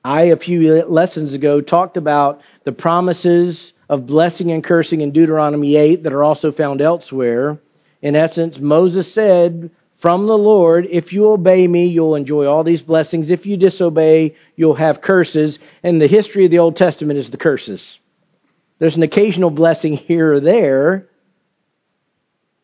I, 0.03 0.25
a 0.25 0.37
few 0.37 0.83
lessons 0.85 1.33
ago, 1.33 1.61
talked 1.61 1.97
about 1.97 2.41
the 2.63 2.71
promises 2.71 3.73
of 3.89 4.07
blessing 4.07 4.51
and 4.51 4.63
cursing 4.63 5.01
in 5.01 5.11
Deuteronomy 5.11 5.75
8 5.75 6.03
that 6.03 6.13
are 6.13 6.23
also 6.23 6.51
found 6.51 6.81
elsewhere. 6.81 7.59
In 8.01 8.15
essence, 8.15 8.57
Moses 8.59 9.13
said, 9.13 9.71
from 10.01 10.27
the 10.27 10.37
Lord, 10.37 10.87
if 10.89 11.13
you 11.13 11.27
obey 11.27 11.67
me, 11.67 11.87
you'll 11.87 12.15
enjoy 12.15 12.45
all 12.45 12.63
these 12.63 12.81
blessings. 12.81 13.29
If 13.29 13.45
you 13.45 13.57
disobey, 13.57 14.35
you'll 14.55 14.75
have 14.75 15.01
curses. 15.01 15.57
And 15.83 16.01
the 16.01 16.07
history 16.07 16.45
of 16.45 16.51
the 16.51 16.59
Old 16.59 16.75
Testament 16.75 17.17
is 17.17 17.31
the 17.31 17.37
curses. 17.37 17.99
There's 18.77 18.97
an 18.97 19.03
occasional 19.03 19.51
blessing 19.51 19.93
here 19.93 20.33
or 20.33 20.39
there, 20.41 21.07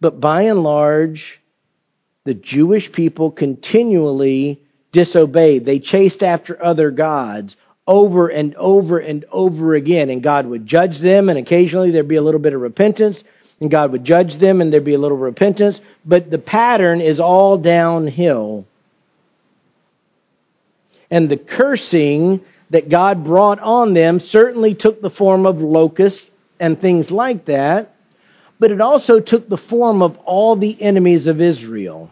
but 0.02 0.20
by 0.20 0.44
and 0.44 0.62
large, 0.62 1.40
the 2.26 2.34
Jewish 2.34 2.92
people 2.92 3.32
continually 3.32 4.62
disobeyed. 4.92 5.66
They 5.66 5.80
chased 5.80 6.22
after 6.22 6.64
other 6.64 6.92
gods 6.92 7.56
over 7.92 8.30
and 8.30 8.56
over 8.56 9.00
and 9.00 9.26
over 9.34 9.76
again, 9.76 10.10
and 10.10 10.24
God 10.24 10.46
would 10.46 10.66
judge 10.66 11.02
them, 11.02 11.28
and 11.28 11.38
occasionally 11.38 11.92
there'd 11.92 12.08
be 12.08 12.16
a 12.16 12.22
little 12.22 12.40
bit 12.40 12.54
of 12.54 12.62
repentance, 12.62 13.22
and 13.60 13.70
God 13.70 13.92
would 13.92 14.06
judge 14.06 14.40
them, 14.40 14.62
and 14.62 14.72
there'd 14.72 14.86
be 14.86 14.94
a 14.94 14.98
little 14.98 15.18
repentance, 15.18 15.82
but 16.06 16.32
the 16.32 16.38
pattern 16.38 17.02
is 17.02 17.20
all 17.20 17.58
downhill. 17.58 18.64
And 21.12 21.30
the 21.30 21.36
cursing 21.36 22.40
that 22.70 22.88
God 22.88 23.26
brought 23.26 23.60
on 23.60 23.94
them 23.94 24.22
certainly 24.22 24.74
took 24.74 25.02
the 25.02 25.10
form 25.10 25.46
of 25.46 25.58
locusts 25.58 26.26
and 26.62 26.80
things 26.80 27.12
like 27.12 27.48
that, 27.48 27.94
but 28.58 28.72
it 28.72 28.80
also 28.80 29.20
took 29.20 29.50
the 29.50 29.58
form 29.58 30.02
of 30.02 30.18
all 30.20 30.56
the 30.56 30.82
enemies 30.82 31.28
of 31.28 31.42
Israel 31.42 32.10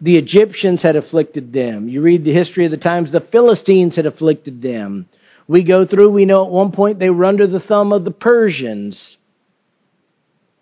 the 0.00 0.16
Egyptians 0.16 0.82
had 0.82 0.96
afflicted 0.96 1.52
them. 1.52 1.88
You 1.88 2.02
read 2.02 2.24
the 2.24 2.32
history 2.32 2.64
of 2.64 2.70
the 2.70 2.76
times 2.76 3.10
the 3.10 3.20
Philistines 3.20 3.96
had 3.96 4.06
afflicted 4.06 4.62
them. 4.62 5.08
We 5.46 5.64
go 5.64 5.86
through, 5.86 6.10
we 6.10 6.24
know 6.24 6.44
at 6.44 6.52
one 6.52 6.72
point 6.72 6.98
they 6.98 7.10
were 7.10 7.24
under 7.24 7.46
the 7.46 7.60
thumb 7.60 7.92
of 7.92 8.04
the 8.04 8.10
Persians. 8.10 9.16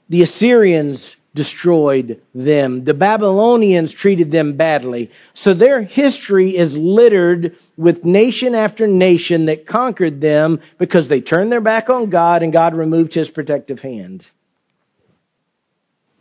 The 0.09 0.23
Assyrians 0.23 1.17
destroyed 1.35 2.23
them. 2.35 2.85
The 2.85 2.95
Babylonians 2.95 3.93
treated 3.93 4.31
them 4.31 4.57
badly. 4.57 5.11
So 5.35 5.53
their 5.53 5.83
history 5.83 6.57
is 6.57 6.75
littered 6.75 7.57
with 7.77 8.05
nation 8.05 8.55
after 8.55 8.87
nation 8.87 9.47
that 9.47 9.67
conquered 9.67 10.21
them 10.21 10.61
because 10.79 11.09
they 11.09 11.21
turned 11.21 11.53
their 11.53 11.61
back 11.61 11.91
on 11.91 12.09
God 12.09 12.43
and 12.43 12.53
God 12.53 12.75
removed 12.75 13.13
his 13.13 13.29
protective 13.29 13.81
hand 13.81 14.25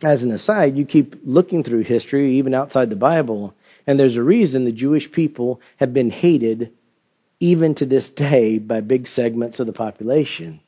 as 0.01 0.23
an 0.23 0.31
aside, 0.31 0.77
you 0.77 0.85
keep 0.85 1.15
looking 1.23 1.63
through 1.63 1.83
history, 1.83 2.37
even 2.37 2.53
outside 2.53 2.89
the 2.89 2.95
Bible, 2.95 3.53
and 3.87 3.99
there's 3.99 4.17
a 4.17 4.23
reason 4.23 4.65
the 4.65 4.71
Jewish 4.71 5.11
people 5.11 5.61
have 5.77 5.93
been 5.93 6.09
hated 6.09 6.71
even 7.39 7.75
to 7.75 7.85
this 7.85 8.09
day 8.09 8.59
by 8.59 8.81
big 8.81 9.07
segments 9.07 9.59
of 9.59 9.67
the 9.67 9.73
population. 9.73 10.61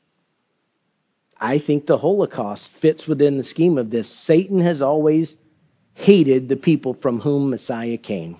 I 1.39 1.59
think 1.59 1.85
the 1.85 1.97
Holocaust 1.97 2.69
fits 2.81 3.07
within 3.07 3.37
the 3.37 3.43
scheme 3.43 3.77
of 3.77 3.89
this. 3.89 4.09
Satan 4.25 4.59
has 4.61 4.81
always 4.81 5.35
hated 5.93 6.49
the 6.49 6.55
people 6.55 6.93
from 6.93 7.19
whom 7.19 7.49
Messiah 7.49 7.97
came. 7.97 8.39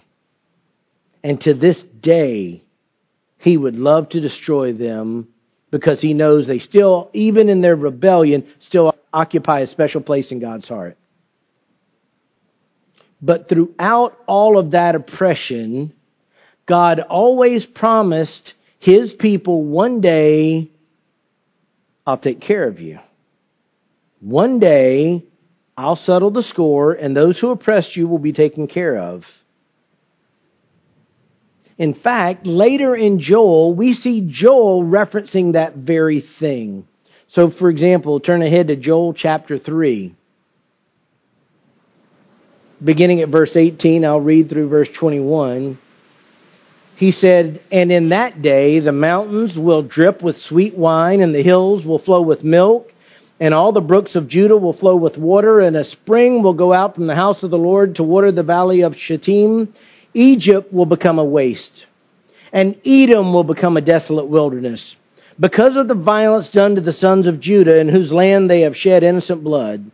And 1.23 1.39
to 1.41 1.53
this 1.53 1.81
day, 1.99 2.63
he 3.39 3.57
would 3.57 3.75
love 3.75 4.09
to 4.09 4.21
destroy 4.21 4.73
them 4.73 5.29
because 5.69 6.01
he 6.01 6.13
knows 6.13 6.47
they 6.47 6.59
still, 6.59 7.09
even 7.13 7.49
in 7.49 7.61
their 7.61 7.75
rebellion, 7.75 8.47
still 8.59 8.96
occupy 9.17 9.61
a 9.61 9.67
special 9.67 10.01
place 10.01 10.31
in 10.31 10.39
God's 10.39 10.67
heart. 10.67 10.95
But 13.19 13.49
throughout 13.49 14.15
all 14.27 14.59
of 14.59 14.71
that 14.71 14.93
oppression, 14.93 15.91
God 16.67 16.99
always 16.99 17.65
promised 17.65 18.53
his 18.77 19.11
people 19.13 19.63
one 19.63 20.01
day, 20.01 20.69
I'll 22.05 22.19
take 22.19 22.41
care 22.41 22.67
of 22.67 22.79
you. 22.79 22.99
One 24.19 24.59
day, 24.59 25.23
I'll 25.75 25.95
settle 25.95 26.29
the 26.29 26.43
score, 26.43 26.93
and 26.93 27.17
those 27.17 27.39
who 27.39 27.49
oppressed 27.49 27.95
you 27.95 28.07
will 28.07 28.19
be 28.19 28.33
taken 28.33 28.67
care 28.67 28.97
of. 28.99 29.23
In 31.79 31.95
fact, 31.95 32.45
later 32.45 32.95
in 32.95 33.19
Joel, 33.19 33.73
we 33.73 33.93
see 33.93 34.27
Joel 34.29 34.83
referencing 34.83 35.53
that 35.53 35.75
very 35.75 36.21
thing. 36.21 36.87
So, 37.29 37.49
for 37.49 37.69
example, 37.69 38.19
turn 38.19 38.41
ahead 38.41 38.67
to 38.67 38.75
Joel 38.75 39.13
chapter 39.13 39.57
3. 39.57 40.15
Beginning 42.83 43.21
at 43.21 43.29
verse 43.29 43.55
18, 43.55 44.05
I'll 44.05 44.21
read 44.21 44.49
through 44.49 44.69
verse 44.69 44.89
21. 44.97 45.77
He 46.95 47.11
said, 47.11 47.61
And 47.71 47.91
in 47.91 48.09
that 48.09 48.41
day 48.41 48.79
the 48.79 48.93
mountains 48.93 49.57
will 49.57 49.83
drip 49.83 50.21
with 50.21 50.37
sweet 50.37 50.77
wine, 50.77 51.21
and 51.21 51.35
the 51.35 51.43
hills 51.43 51.85
will 51.85 51.99
flow 51.99 52.21
with 52.21 52.43
milk, 52.43 52.91
and 53.39 53.53
all 53.53 53.73
the 53.73 53.81
brooks 53.81 54.15
of 54.15 54.29
Judah 54.29 54.57
will 54.57 54.73
flow 54.73 54.95
with 54.95 55.17
water, 55.17 55.59
and 55.59 55.75
a 55.75 55.83
spring 55.83 56.43
will 56.43 56.53
go 56.53 56.71
out 56.71 56.95
from 56.95 57.07
the 57.07 57.15
house 57.15 57.43
of 57.43 57.51
the 57.51 57.57
Lord 57.57 57.95
to 57.95 58.03
water 58.03 58.31
the 58.31 58.43
valley 58.43 58.81
of 58.81 58.95
Shittim. 58.95 59.73
Egypt 60.13 60.71
will 60.71 60.85
become 60.85 61.19
a 61.19 61.25
waste, 61.25 61.85
and 62.53 62.79
Edom 62.85 63.33
will 63.33 63.43
become 63.43 63.75
a 63.75 63.81
desolate 63.81 64.27
wilderness 64.27 64.95
because 65.39 65.75
of 65.75 65.87
the 65.87 65.95
violence 65.95 66.49
done 66.49 66.75
to 66.75 66.81
the 66.81 66.93
sons 66.93 67.27
of 67.27 67.39
Judah, 67.39 67.79
in 67.79 67.89
whose 67.89 68.11
land 68.11 68.49
they 68.49 68.61
have 68.61 68.75
shed 68.75 69.03
innocent 69.03 69.43
blood. 69.43 69.91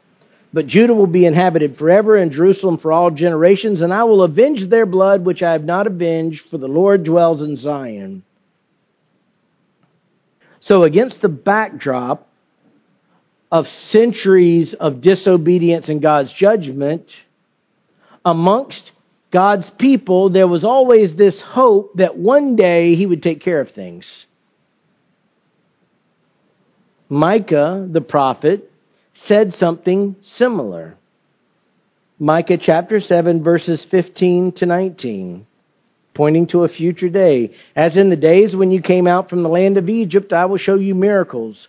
But 0.53 0.67
Judah 0.67 0.93
will 0.93 1.07
be 1.07 1.25
inhabited 1.25 1.77
forever, 1.77 2.15
and 2.15 2.31
Jerusalem 2.31 2.77
for 2.77 2.91
all 2.91 3.09
generations, 3.09 3.81
and 3.81 3.91
I 3.91 4.03
will 4.03 4.23
avenge 4.23 4.69
their 4.69 4.85
blood 4.85 5.25
which 5.25 5.41
I 5.41 5.53
have 5.53 5.63
not 5.63 5.87
avenged, 5.87 6.49
for 6.49 6.57
the 6.57 6.67
Lord 6.67 7.03
dwells 7.03 7.41
in 7.41 7.57
Zion. 7.57 8.23
So, 10.59 10.83
against 10.83 11.21
the 11.21 11.29
backdrop 11.29 12.29
of 13.51 13.67
centuries 13.67 14.73
of 14.75 15.01
disobedience 15.01 15.89
and 15.89 16.01
God's 16.01 16.31
judgment, 16.31 17.11
amongst 18.23 18.91
God's 19.31 19.69
people, 19.71 20.29
there 20.29 20.47
was 20.47 20.63
always 20.63 21.15
this 21.15 21.41
hope 21.41 21.95
that 21.95 22.15
one 22.15 22.55
day 22.55 22.95
He 22.95 23.05
would 23.05 23.23
take 23.23 23.41
care 23.41 23.59
of 23.59 23.71
things. 23.71 24.25
Micah, 27.13 27.87
the 27.91 28.01
prophet, 28.01 28.71
said 29.13 29.53
something 29.53 30.15
similar. 30.21 30.95
Micah 32.17 32.57
chapter 32.57 32.99
7, 32.99 33.43
verses 33.43 33.85
15 33.91 34.53
to 34.53 34.65
19, 34.65 35.45
pointing 36.15 36.47
to 36.47 36.63
a 36.63 36.69
future 36.69 37.09
day. 37.09 37.53
As 37.75 37.97
in 37.97 38.09
the 38.09 38.15
days 38.15 38.55
when 38.55 38.71
you 38.71 38.81
came 38.81 39.05
out 39.05 39.29
from 39.29 39.43
the 39.43 39.49
land 39.49 39.77
of 39.77 39.89
Egypt, 39.89 40.33
I 40.33 40.45
will 40.45 40.57
show 40.57 40.73
you 40.73 40.95
miracles. 40.95 41.67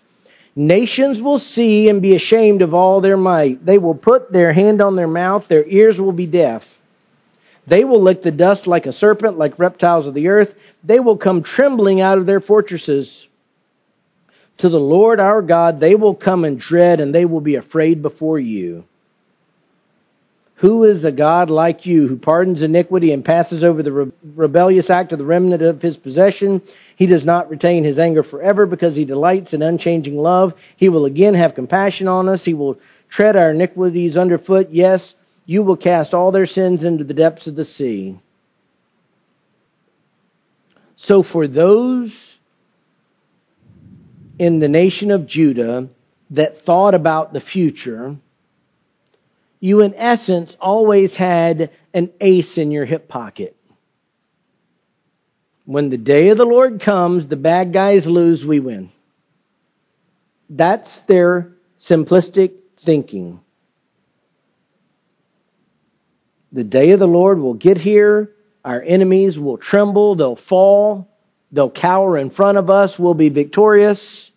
Nations 0.56 1.20
will 1.20 1.38
see 1.38 1.90
and 1.90 2.00
be 2.00 2.16
ashamed 2.16 2.62
of 2.62 2.72
all 2.72 3.02
their 3.02 3.18
might. 3.18 3.66
They 3.66 3.76
will 3.76 3.94
put 3.94 4.32
their 4.32 4.50
hand 4.50 4.80
on 4.80 4.96
their 4.96 5.06
mouth, 5.06 5.44
their 5.46 5.68
ears 5.68 5.98
will 5.98 6.12
be 6.12 6.26
deaf. 6.26 6.62
They 7.66 7.84
will 7.84 8.02
lick 8.02 8.22
the 8.22 8.30
dust 8.30 8.66
like 8.66 8.86
a 8.86 8.94
serpent, 8.94 9.36
like 9.36 9.58
reptiles 9.58 10.06
of 10.06 10.14
the 10.14 10.28
earth. 10.28 10.54
They 10.82 11.00
will 11.00 11.18
come 11.18 11.42
trembling 11.42 12.00
out 12.00 12.16
of 12.16 12.24
their 12.24 12.40
fortresses. 12.40 13.26
To 14.58 14.68
the 14.68 14.78
Lord 14.78 15.20
our 15.20 15.42
God 15.42 15.80
they 15.80 15.94
will 15.94 16.14
come 16.14 16.44
in 16.44 16.56
dread 16.56 17.00
and 17.00 17.14
they 17.14 17.24
will 17.24 17.40
be 17.40 17.56
afraid 17.56 18.02
before 18.02 18.38
you. 18.38 18.84
Who 20.56 20.84
is 20.84 21.04
a 21.04 21.12
God 21.12 21.50
like 21.50 21.84
you 21.84 22.06
who 22.06 22.16
pardons 22.16 22.62
iniquity 22.62 23.12
and 23.12 23.24
passes 23.24 23.64
over 23.64 23.82
the 23.82 23.92
re- 23.92 24.12
rebellious 24.34 24.88
act 24.88 25.12
of 25.12 25.18
the 25.18 25.24
remnant 25.24 25.62
of 25.62 25.82
his 25.82 25.96
possession? 25.96 26.62
He 26.96 27.06
does 27.06 27.24
not 27.24 27.50
retain 27.50 27.82
his 27.82 27.98
anger 27.98 28.22
forever 28.22 28.64
because 28.64 28.94
he 28.94 29.04
delights 29.04 29.52
in 29.52 29.62
unchanging 29.62 30.16
love. 30.16 30.54
He 30.76 30.88
will 30.88 31.06
again 31.06 31.34
have 31.34 31.56
compassion 31.56 32.06
on 32.06 32.28
us. 32.28 32.44
He 32.44 32.54
will 32.54 32.78
tread 33.10 33.36
our 33.36 33.50
iniquities 33.50 34.16
underfoot. 34.16 34.68
Yes, 34.70 35.14
you 35.44 35.64
will 35.64 35.76
cast 35.76 36.14
all 36.14 36.30
their 36.30 36.46
sins 36.46 36.84
into 36.84 37.02
the 37.04 37.14
depths 37.14 37.48
of 37.48 37.56
the 37.56 37.64
sea. 37.64 38.18
So 40.96 41.24
for 41.24 41.48
those 41.48 42.16
in 44.38 44.58
the 44.58 44.68
nation 44.68 45.10
of 45.10 45.26
Judah 45.26 45.88
that 46.30 46.58
thought 46.64 46.94
about 46.94 47.32
the 47.32 47.40
future, 47.40 48.16
you 49.60 49.80
in 49.80 49.94
essence 49.94 50.56
always 50.60 51.16
had 51.16 51.70
an 51.92 52.12
ace 52.20 52.58
in 52.58 52.70
your 52.70 52.84
hip 52.84 53.08
pocket. 53.08 53.56
When 55.64 55.88
the 55.88 55.96
day 55.96 56.28
of 56.28 56.36
the 56.36 56.44
Lord 56.44 56.82
comes, 56.82 57.26
the 57.26 57.36
bad 57.36 57.72
guys 57.72 58.06
lose, 58.06 58.44
we 58.44 58.60
win. 58.60 58.90
That's 60.50 61.00
their 61.08 61.52
simplistic 61.78 62.52
thinking. 62.84 63.40
The 66.52 66.64
day 66.64 66.90
of 66.90 67.00
the 67.00 67.06
Lord 67.06 67.38
will 67.38 67.54
get 67.54 67.78
here, 67.78 68.32
our 68.64 68.82
enemies 68.82 69.38
will 69.38 69.56
tremble, 69.56 70.16
they'll 70.16 70.36
fall, 70.36 71.08
they'll 71.54 71.70
cower 71.70 72.18
in 72.18 72.30
front 72.30 72.58
of 72.58 72.68
us, 72.68 72.98
we'll 72.98 73.14
be 73.14 73.28
victorious. 73.28 74.30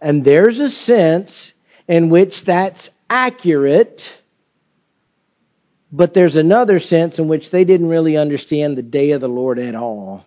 And 0.00 0.24
there's 0.24 0.58
a 0.58 0.70
sense 0.70 1.52
in 1.86 2.08
which 2.08 2.44
that's 2.44 2.88
accurate, 3.08 4.02
but 5.92 6.14
there's 6.14 6.36
another 6.36 6.80
sense 6.80 7.18
in 7.18 7.28
which 7.28 7.50
they 7.50 7.64
didn't 7.64 7.88
really 7.88 8.16
understand 8.16 8.76
the 8.76 8.82
day 8.82 9.10
of 9.12 9.20
the 9.20 9.28
Lord 9.28 9.58
at 9.58 9.74
all. 9.74 10.24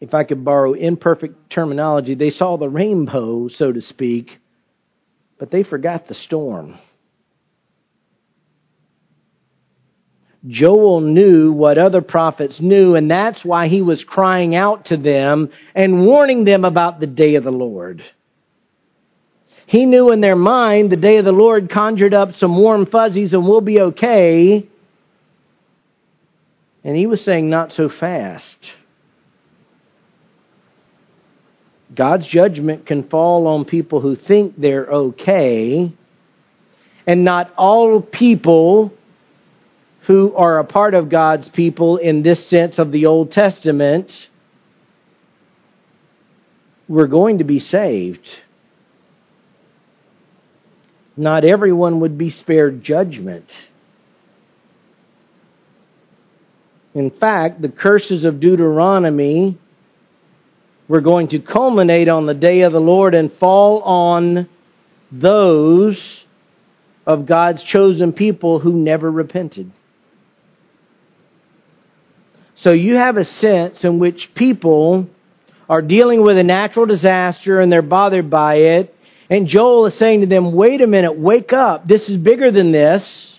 If 0.00 0.12
I 0.14 0.24
could 0.24 0.44
borrow 0.44 0.74
imperfect 0.74 1.50
terminology, 1.50 2.14
they 2.14 2.30
saw 2.30 2.56
the 2.56 2.68
rainbow, 2.68 3.48
so 3.48 3.72
to 3.72 3.80
speak, 3.80 4.38
but 5.38 5.50
they 5.50 5.62
forgot 5.62 6.06
the 6.06 6.14
storm. 6.14 6.78
Joel 10.48 11.00
knew 11.00 11.52
what 11.52 11.78
other 11.78 12.02
prophets 12.02 12.60
knew, 12.60 12.94
and 12.94 13.10
that's 13.10 13.44
why 13.44 13.68
he 13.68 13.82
was 13.82 14.04
crying 14.04 14.54
out 14.54 14.86
to 14.86 14.96
them 14.96 15.50
and 15.74 16.06
warning 16.06 16.44
them 16.44 16.64
about 16.64 17.00
the 17.00 17.06
day 17.06 17.34
of 17.34 17.44
the 17.44 17.50
Lord. 17.50 18.04
He 19.66 19.84
knew 19.84 20.12
in 20.12 20.20
their 20.20 20.36
mind 20.36 20.90
the 20.90 20.96
day 20.96 21.16
of 21.16 21.24
the 21.24 21.32
Lord 21.32 21.70
conjured 21.70 22.14
up 22.14 22.34
some 22.34 22.56
warm 22.56 22.86
fuzzies 22.86 23.34
and 23.34 23.48
we'll 23.48 23.60
be 23.60 23.80
okay. 23.80 24.68
And 26.84 26.96
he 26.96 27.08
was 27.08 27.24
saying, 27.24 27.50
not 27.50 27.72
so 27.72 27.88
fast. 27.88 28.56
God's 31.92 32.26
judgment 32.28 32.86
can 32.86 33.08
fall 33.08 33.48
on 33.48 33.64
people 33.64 34.00
who 34.00 34.14
think 34.14 34.54
they're 34.56 34.86
okay, 34.86 35.92
and 37.06 37.24
not 37.24 37.52
all 37.56 38.00
people 38.00 38.92
who 40.06 40.34
are 40.36 40.58
a 40.58 40.64
part 40.64 40.94
of 40.94 41.08
God's 41.08 41.48
people 41.48 41.96
in 41.96 42.22
this 42.22 42.48
sense 42.48 42.78
of 42.78 42.92
the 42.92 43.06
Old 43.06 43.32
Testament 43.32 44.12
were 46.88 47.08
going 47.08 47.38
to 47.38 47.44
be 47.44 47.58
saved. 47.58 48.26
Not 51.16 51.44
everyone 51.44 52.00
would 52.00 52.16
be 52.16 52.30
spared 52.30 52.84
judgment. 52.84 53.50
In 56.94 57.10
fact, 57.10 57.60
the 57.60 57.68
curses 57.68 58.24
of 58.24 58.38
Deuteronomy 58.38 59.58
were 60.88 61.00
going 61.00 61.28
to 61.28 61.40
culminate 61.40 62.08
on 62.08 62.26
the 62.26 62.34
day 62.34 62.62
of 62.62 62.72
the 62.72 62.80
Lord 62.80 63.14
and 63.14 63.32
fall 63.32 63.82
on 63.82 64.48
those 65.10 66.24
of 67.06 67.26
God's 67.26 67.64
chosen 67.64 68.12
people 68.12 68.60
who 68.60 68.72
never 68.72 69.10
repented. 69.10 69.72
So 72.56 72.72
you 72.72 72.94
have 72.96 73.16
a 73.18 73.24
sense 73.24 73.84
in 73.84 73.98
which 73.98 74.30
people 74.34 75.08
are 75.68 75.82
dealing 75.82 76.22
with 76.22 76.38
a 76.38 76.42
natural 76.42 76.86
disaster 76.86 77.60
and 77.60 77.70
they're 77.70 77.82
bothered 77.82 78.30
by 78.30 78.56
it. 78.56 78.94
And 79.28 79.46
Joel 79.46 79.86
is 79.86 79.98
saying 79.98 80.22
to 80.22 80.26
them, 80.26 80.54
wait 80.54 80.80
a 80.80 80.86
minute, 80.86 81.18
wake 81.18 81.52
up. 81.52 81.86
This 81.86 82.08
is 82.08 82.16
bigger 82.16 82.50
than 82.50 82.72
this. 82.72 83.36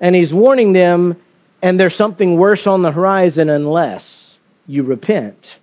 And 0.00 0.14
he's 0.14 0.32
warning 0.32 0.72
them, 0.72 1.16
and 1.62 1.78
there's 1.78 1.94
something 1.94 2.36
worse 2.36 2.66
on 2.66 2.82
the 2.82 2.90
horizon 2.90 3.48
unless 3.48 4.36
you 4.66 4.82
repent. 4.82 5.56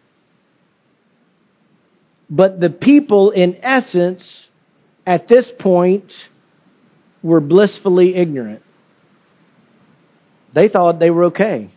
But 2.30 2.60
the 2.60 2.70
people, 2.70 3.32
in 3.32 3.58
essence, 3.62 4.48
at 5.06 5.28
this 5.28 5.52
point, 5.60 6.12
were 7.22 7.42
blissfully 7.42 8.16
ignorant. 8.16 8.64
They 10.54 10.68
thought 10.68 11.00
they 11.00 11.12
were 11.12 11.26
okay. 11.26 11.70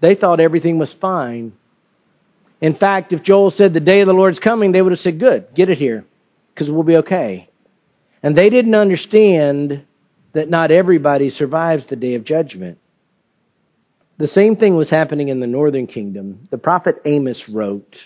They 0.00 0.14
thought 0.14 0.40
everything 0.40 0.78
was 0.78 0.92
fine. 0.92 1.52
In 2.60 2.74
fact, 2.74 3.12
if 3.12 3.22
Joel 3.22 3.50
said 3.50 3.72
the 3.72 3.80
day 3.80 4.00
of 4.00 4.06
the 4.06 4.12
Lord's 4.12 4.38
coming, 4.38 4.72
they 4.72 4.82
would 4.82 4.92
have 4.92 4.98
said, 4.98 5.18
good, 5.18 5.48
get 5.54 5.70
it 5.70 5.78
here, 5.78 6.04
because 6.52 6.70
we'll 6.70 6.82
be 6.82 6.96
okay. 6.96 7.48
And 8.22 8.36
they 8.36 8.50
didn't 8.50 8.74
understand 8.74 9.84
that 10.32 10.48
not 10.48 10.70
everybody 10.70 11.30
survives 11.30 11.86
the 11.86 11.96
day 11.96 12.14
of 12.14 12.24
judgment. 12.24 12.78
The 14.18 14.28
same 14.28 14.56
thing 14.56 14.76
was 14.76 14.90
happening 14.90 15.28
in 15.28 15.40
the 15.40 15.46
northern 15.46 15.86
kingdom. 15.86 16.48
The 16.50 16.58
prophet 16.58 16.96
Amos 17.06 17.48
wrote, 17.48 17.96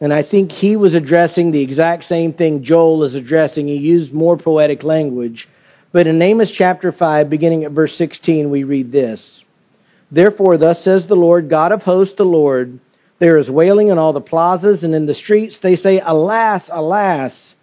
and 0.00 0.14
I 0.14 0.22
think 0.22 0.52
he 0.52 0.76
was 0.76 0.94
addressing 0.94 1.50
the 1.50 1.60
exact 1.60 2.04
same 2.04 2.32
thing 2.32 2.62
Joel 2.62 3.04
is 3.04 3.14
addressing. 3.14 3.68
He 3.68 3.76
used 3.76 4.12
more 4.12 4.36
poetic 4.38 4.82
language. 4.82 5.48
But 5.90 6.06
in 6.06 6.20
Amos 6.20 6.50
chapter 6.50 6.92
5, 6.92 7.30
beginning 7.30 7.64
at 7.64 7.72
verse 7.72 7.96
16, 7.96 8.50
we 8.50 8.64
read 8.64 8.92
this 8.92 9.42
Therefore, 10.10 10.58
thus 10.58 10.82
says 10.84 11.06
the 11.06 11.16
Lord, 11.16 11.48
God 11.48 11.72
of 11.72 11.82
hosts, 11.82 12.16
the 12.16 12.24
Lord, 12.24 12.78
there 13.18 13.38
is 13.38 13.50
wailing 13.50 13.88
in 13.88 13.98
all 13.98 14.12
the 14.12 14.20
plazas 14.20 14.84
and 14.84 14.94
in 14.94 15.06
the 15.06 15.14
streets. 15.14 15.58
They 15.62 15.76
say, 15.76 16.00
Alas, 16.04 16.68
alas. 16.70 17.54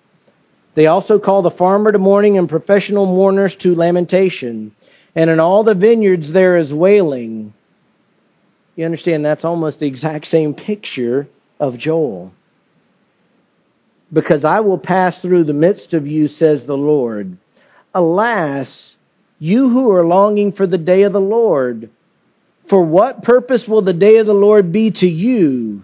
They 0.75 0.87
also 0.87 1.19
call 1.19 1.41
the 1.41 1.51
farmer 1.51 1.91
to 1.91 1.97
mourning 1.97 2.37
and 2.37 2.49
professional 2.49 3.05
mourners 3.05 3.55
to 3.61 3.75
lamentation. 3.75 4.75
And 5.15 5.29
in 5.29 5.39
all 5.39 5.63
the 5.63 5.73
vineyards 5.73 6.33
there 6.33 6.57
is 6.57 6.73
wailing. 6.73 7.53
You 8.75 8.83
understand, 8.83 9.23
that's 9.23 9.45
almost 9.45 9.79
the 9.79 9.87
exact 9.87 10.25
same 10.25 10.53
picture 10.53 11.27
of 11.59 11.77
Joel. 11.77 12.33
Because 14.11 14.43
I 14.43 14.59
will 14.59 14.77
pass 14.77 15.21
through 15.21 15.45
the 15.45 15.53
midst 15.53 15.93
of 15.93 16.05
you, 16.05 16.27
says 16.27 16.65
the 16.65 16.75
Lord 16.75 17.37
Alas, 17.95 18.95
you 19.39 19.69
who 19.69 19.89
are 19.91 20.05
longing 20.05 20.51
for 20.51 20.67
the 20.67 20.77
day 20.77 21.03
of 21.03 21.13
the 21.13 21.21
Lord, 21.21 21.89
for 22.69 22.83
what 22.83 23.23
purpose 23.23 23.65
will 23.67 23.81
the 23.81 23.93
day 23.93 24.17
of 24.17 24.25
the 24.25 24.33
Lord 24.33 24.71
be 24.73 24.91
to 24.91 25.07
you? 25.07 25.81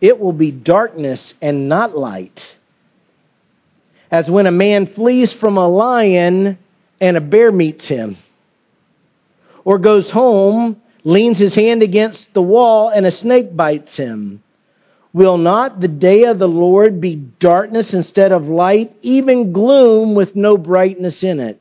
It 0.00 0.18
will 0.18 0.32
be 0.32 0.50
darkness 0.50 1.34
and 1.40 1.68
not 1.68 1.96
light. 1.96 2.40
As 4.10 4.28
when 4.28 4.46
a 4.46 4.52
man 4.52 4.86
flees 4.86 5.32
from 5.32 5.56
a 5.56 5.68
lion 5.68 6.58
and 7.00 7.16
a 7.16 7.20
bear 7.20 7.52
meets 7.52 7.86
him. 7.88 8.16
Or 9.64 9.78
goes 9.78 10.10
home, 10.10 10.80
leans 11.04 11.38
his 11.38 11.54
hand 11.54 11.82
against 11.82 12.32
the 12.34 12.42
wall, 12.42 12.88
and 12.88 13.06
a 13.06 13.12
snake 13.12 13.54
bites 13.54 13.96
him. 13.96 14.42
Will 15.18 15.36
not 15.36 15.80
the 15.80 15.88
day 15.88 16.26
of 16.26 16.38
the 16.38 16.46
Lord 16.46 17.00
be 17.00 17.16
darkness 17.16 17.92
instead 17.92 18.30
of 18.30 18.44
light, 18.44 18.94
even 19.02 19.52
gloom 19.52 20.14
with 20.14 20.36
no 20.36 20.56
brightness 20.56 21.24
in 21.24 21.40
it? 21.40 21.60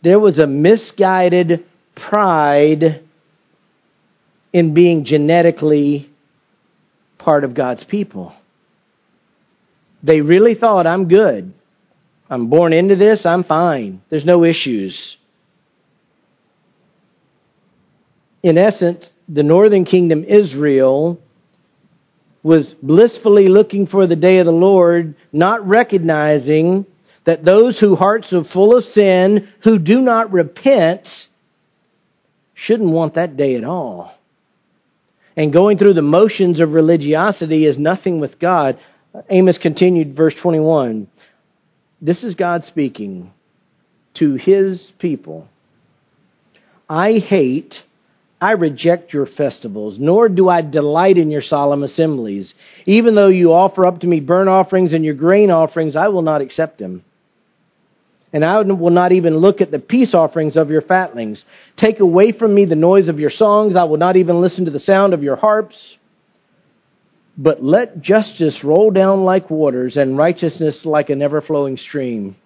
There 0.00 0.18
was 0.18 0.38
a 0.38 0.46
misguided 0.46 1.66
pride 1.94 3.04
in 4.54 4.72
being 4.72 5.04
genetically 5.04 6.10
part 7.18 7.44
of 7.44 7.52
God's 7.52 7.84
people. 7.84 8.32
They 10.02 10.22
really 10.22 10.54
thought, 10.54 10.86
I'm 10.86 11.08
good. 11.08 11.52
I'm 12.30 12.46
born 12.46 12.72
into 12.72 12.96
this, 12.96 13.26
I'm 13.26 13.44
fine. 13.44 14.00
There's 14.08 14.24
no 14.24 14.44
issues. 14.44 15.18
In 18.42 18.56
essence, 18.56 19.12
the 19.32 19.42
northern 19.42 19.84
kingdom, 19.84 20.24
Israel, 20.24 21.20
was 22.42 22.74
blissfully 22.82 23.48
looking 23.48 23.86
for 23.86 24.06
the 24.06 24.16
day 24.16 24.38
of 24.38 24.46
the 24.46 24.52
Lord, 24.52 25.14
not 25.32 25.66
recognizing 25.68 26.86
that 27.24 27.44
those 27.44 27.78
whose 27.78 27.98
hearts 27.98 28.32
are 28.32 28.44
full 28.44 28.76
of 28.76 28.84
sin, 28.84 29.48
who 29.62 29.78
do 29.78 30.00
not 30.00 30.32
repent, 30.32 31.06
shouldn't 32.54 32.90
want 32.90 33.14
that 33.14 33.36
day 33.36 33.56
at 33.56 33.64
all. 33.64 34.14
and 35.36 35.52
going 35.52 35.78
through 35.78 35.94
the 35.94 36.02
motions 36.02 36.60
of 36.60 36.72
religiosity 36.74 37.64
is 37.64 37.78
nothing 37.78 38.20
with 38.20 38.38
God. 38.38 38.78
Amos 39.30 39.58
continued, 39.58 40.14
verse 40.16 40.34
21. 40.34 41.08
This 42.02 42.24
is 42.24 42.34
God 42.34 42.64
speaking 42.64 43.32
to 44.14 44.34
his 44.34 44.92
people. 44.98 45.48
I 46.88 47.18
hate, 47.18 47.82
I 48.40 48.52
reject 48.52 49.12
your 49.12 49.26
festivals, 49.26 49.98
nor 49.98 50.28
do 50.28 50.48
I 50.48 50.62
delight 50.62 51.18
in 51.18 51.30
your 51.30 51.42
solemn 51.42 51.82
assemblies. 51.82 52.54
Even 52.86 53.14
though 53.14 53.28
you 53.28 53.52
offer 53.52 53.86
up 53.86 54.00
to 54.00 54.06
me 54.06 54.20
burnt 54.20 54.48
offerings 54.48 54.94
and 54.94 55.04
your 55.04 55.14
grain 55.14 55.50
offerings, 55.50 55.94
I 55.94 56.08
will 56.08 56.22
not 56.22 56.40
accept 56.40 56.78
them. 56.78 57.04
And 58.32 58.44
I 58.44 58.62
will 58.62 58.90
not 58.90 59.12
even 59.12 59.38
look 59.38 59.60
at 59.60 59.70
the 59.70 59.78
peace 59.78 60.14
offerings 60.14 60.56
of 60.56 60.70
your 60.70 60.80
fatlings. 60.80 61.44
Take 61.76 62.00
away 62.00 62.32
from 62.32 62.54
me 62.54 62.64
the 62.64 62.76
noise 62.76 63.08
of 63.08 63.20
your 63.20 63.30
songs. 63.30 63.76
I 63.76 63.84
will 63.84 63.98
not 63.98 64.16
even 64.16 64.40
listen 64.40 64.64
to 64.66 64.70
the 64.70 64.80
sound 64.80 65.12
of 65.12 65.22
your 65.22 65.36
harps. 65.36 65.98
But 67.36 67.62
let 67.62 68.00
justice 68.00 68.64
roll 68.64 68.90
down 68.90 69.24
like 69.24 69.50
waters 69.50 69.96
and 69.96 70.16
righteousness 70.16 70.86
like 70.86 71.10
an 71.10 71.22
ever 71.22 71.40
flowing 71.40 71.76
stream. 71.76 72.36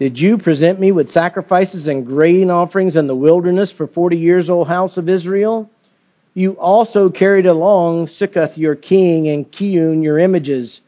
Did 0.00 0.18
you 0.18 0.38
present 0.38 0.80
me 0.80 0.92
with 0.92 1.10
sacrifices 1.10 1.86
and 1.86 2.06
grain 2.06 2.50
offerings 2.50 2.96
in 2.96 3.06
the 3.06 3.14
wilderness 3.14 3.70
for 3.70 3.86
forty 3.86 4.16
years, 4.16 4.48
O 4.48 4.64
house 4.64 4.96
of 4.96 5.10
Israel? 5.10 5.68
You 6.32 6.52
also 6.58 7.10
carried 7.10 7.44
along 7.44 8.06
Sikkuth 8.06 8.56
your 8.56 8.76
king 8.76 9.28
and 9.28 9.52
Kiyyun 9.52 10.02
your 10.02 10.18
images, 10.18 10.80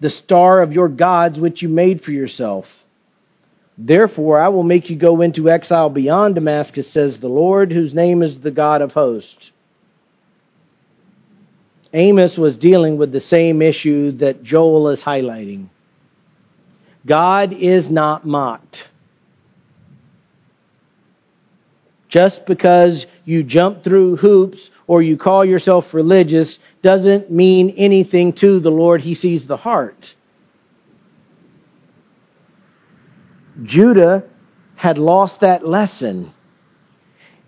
the 0.00 0.10
star 0.10 0.62
of 0.62 0.72
your 0.72 0.88
gods 0.88 1.40
which 1.40 1.60
you 1.60 1.68
made 1.68 2.02
for 2.02 2.12
yourself. 2.12 2.66
Therefore, 3.76 4.40
I 4.40 4.48
will 4.50 4.62
make 4.62 4.90
you 4.90 4.96
go 4.96 5.22
into 5.22 5.50
exile 5.50 5.90
beyond 5.90 6.36
Damascus, 6.36 6.92
says 6.92 7.18
the 7.18 7.26
Lord, 7.26 7.72
whose 7.72 7.92
name 7.92 8.22
is 8.22 8.38
the 8.38 8.52
God 8.52 8.80
of 8.80 8.92
hosts. 8.92 9.50
Amos 11.92 12.38
was 12.38 12.56
dealing 12.56 12.96
with 12.96 13.10
the 13.10 13.18
same 13.20 13.60
issue 13.60 14.12
that 14.18 14.44
Joel 14.44 14.90
is 14.90 15.02
highlighting. 15.02 15.66
God 17.06 17.52
is 17.52 17.90
not 17.90 18.26
mocked. 18.26 18.84
Just 22.08 22.44
because 22.46 23.06
you 23.24 23.42
jump 23.42 23.82
through 23.82 24.16
hoops 24.16 24.70
or 24.86 25.00
you 25.00 25.16
call 25.16 25.44
yourself 25.44 25.94
religious 25.94 26.58
doesn't 26.82 27.30
mean 27.30 27.70
anything 27.78 28.34
to 28.34 28.60
the 28.60 28.70
Lord. 28.70 29.00
He 29.00 29.14
sees 29.14 29.46
the 29.46 29.56
heart. 29.56 30.14
Judah 33.62 34.24
had 34.76 34.98
lost 34.98 35.40
that 35.40 35.66
lesson. 35.66 36.32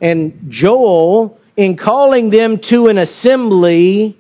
And 0.01 0.47
Joel, 0.49 1.39
in 1.57 1.77
calling 1.77 2.31
them 2.31 2.59
to 2.71 2.87
an 2.87 2.99
assembly, 2.99 4.17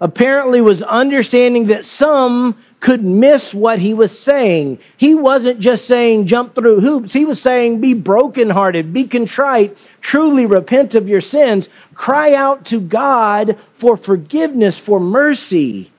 apparently 0.00 0.60
was 0.60 0.82
understanding 0.82 1.68
that 1.68 1.84
some 1.84 2.62
could 2.80 3.04
miss 3.04 3.52
what 3.52 3.78
he 3.78 3.92
was 3.92 4.18
saying. 4.18 4.78
He 4.96 5.14
wasn't 5.14 5.60
just 5.60 5.86
saying 5.86 6.26
jump 6.26 6.54
through 6.54 6.80
hoops. 6.80 7.12
He 7.12 7.26
was 7.26 7.42
saying 7.42 7.80
be 7.80 7.94
brokenhearted, 7.94 8.92
be 8.92 9.06
contrite, 9.06 9.76
truly 10.00 10.46
repent 10.46 10.94
of 10.94 11.06
your 11.06 11.20
sins, 11.20 11.68
cry 11.94 12.32
out 12.32 12.66
to 12.66 12.80
God 12.80 13.58
for 13.80 13.96
forgiveness, 13.96 14.80
for 14.84 14.98
mercy. 14.98 15.92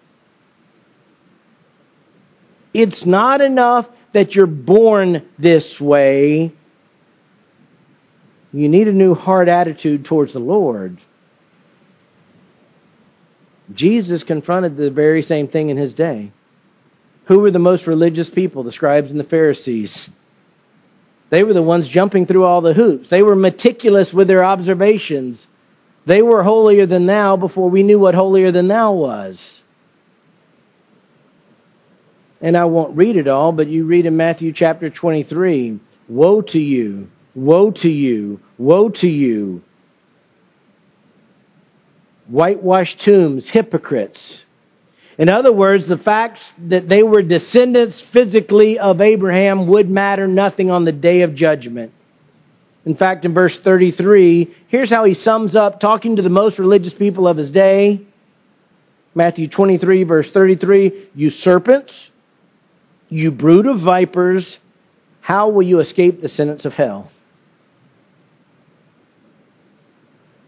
It's 2.74 3.06
not 3.06 3.41
enough 3.41 3.88
that 4.13 4.34
you're 4.34 4.48
born 4.48 5.30
this 5.38 5.80
way. 5.80 6.54
You 8.52 8.67
need 8.67 8.88
a 8.88 8.94
new 8.94 9.13
heart 9.13 9.48
attitude 9.48 10.06
towards 10.06 10.34
the 10.34 10.39
Lord. 10.39 10.98
Jesus 13.72 14.24
confronted 14.24 14.76
the 14.76 14.89
very 14.89 15.22
same 15.22 15.48
thing 15.48 15.70
in 15.70 15.78
his 15.78 15.94
day. 15.94 16.34
Who 17.26 17.40
were 17.40 17.52
the 17.52 17.60
most 17.60 17.88
religious 17.88 18.30
people? 18.30 18.64
The 18.64 18.72
scribes 18.72 19.12
and 19.12 19.20
the 19.20 19.26
Pharisees. 19.26 20.10
They 21.30 21.44
were 21.44 21.54
the 21.54 21.62
ones 21.62 21.88
jumping 21.88 22.26
through 22.26 22.44
all 22.44 22.62
the 22.62 22.74
hoops. 22.74 23.10
They 23.10 23.24
were 23.24 23.36
meticulous 23.36 24.12
with 24.12 24.28
their 24.28 24.44
observations. 24.44 25.48
They 26.06 26.22
were 26.22 26.44
holier 26.44 26.86
than 26.86 27.06
thou 27.06 27.38
before 27.38 27.70
we 27.70 27.84
knew 27.84 28.00
what 28.00 28.16
holier 28.16 28.52
than 28.52 28.68
thou 28.68 28.94
was. 28.94 29.62
And 32.42 32.58
I 32.58 32.66
won't 32.66 32.98
read 32.98 33.16
it 33.16 33.28
all, 33.28 33.52
but 33.52 33.68
you 33.68 33.86
read 33.86 34.06
in 34.06 34.18
Matthew 34.18 34.52
chapter 34.52 34.90
23 34.90 35.80
Woe 36.10 36.42
to 36.42 36.60
you! 36.60 37.08
Woe 37.36 37.72
to 37.72 37.90
you! 37.90 38.42
Woe 38.58 38.90
to 38.90 39.08
you! 39.08 39.62
Whitewashed 42.28 43.00
tombs, 43.00 43.50
hypocrites. 43.50 44.44
In 45.17 45.30
other 45.30 45.52
words, 45.52 45.88
the 45.88 45.97
facts 45.97 46.43
that 46.69 46.88
they 46.88 47.04
were 47.04 47.21
descendants 47.21 48.02
physically 48.13 48.80
of 48.80 49.02
Abraham 49.02 49.67
would 49.67 49.89
matter 49.89 50.28
nothing 50.28 50.71
on 50.71 50.86
the 50.86 50.91
day 50.91 51.21
of 51.21 51.36
judgment. 51.36 51.91
In 52.86 52.95
fact, 52.95 53.26
in 53.26 53.34
verse 53.34 53.60
33, 53.63 54.56
here's 54.69 54.89
how 54.89 55.04
he 55.06 55.13
sums 55.13 55.56
up 55.56 55.80
talking 55.80 56.15
to 56.15 56.21
the 56.21 56.30
most 56.30 56.58
religious 56.58 56.93
people 56.93 57.28
of 57.28 57.38
his 57.38 57.52
day. 57.52 58.02
Matthew 59.13 59.47
23, 59.47 60.04
verse 60.04 60.32
33 60.32 61.10
You 61.13 61.30
serpents, 61.30 62.10
you 63.10 63.30
brood 63.32 63.67
of 63.67 63.82
vipers, 63.82 64.58
how 65.19 65.50
will 65.50 65.63
you 65.63 65.80
escape 65.80 66.21
the 66.21 66.30
sentence 66.30 66.65
of 66.65 66.74
hell? 66.74 67.12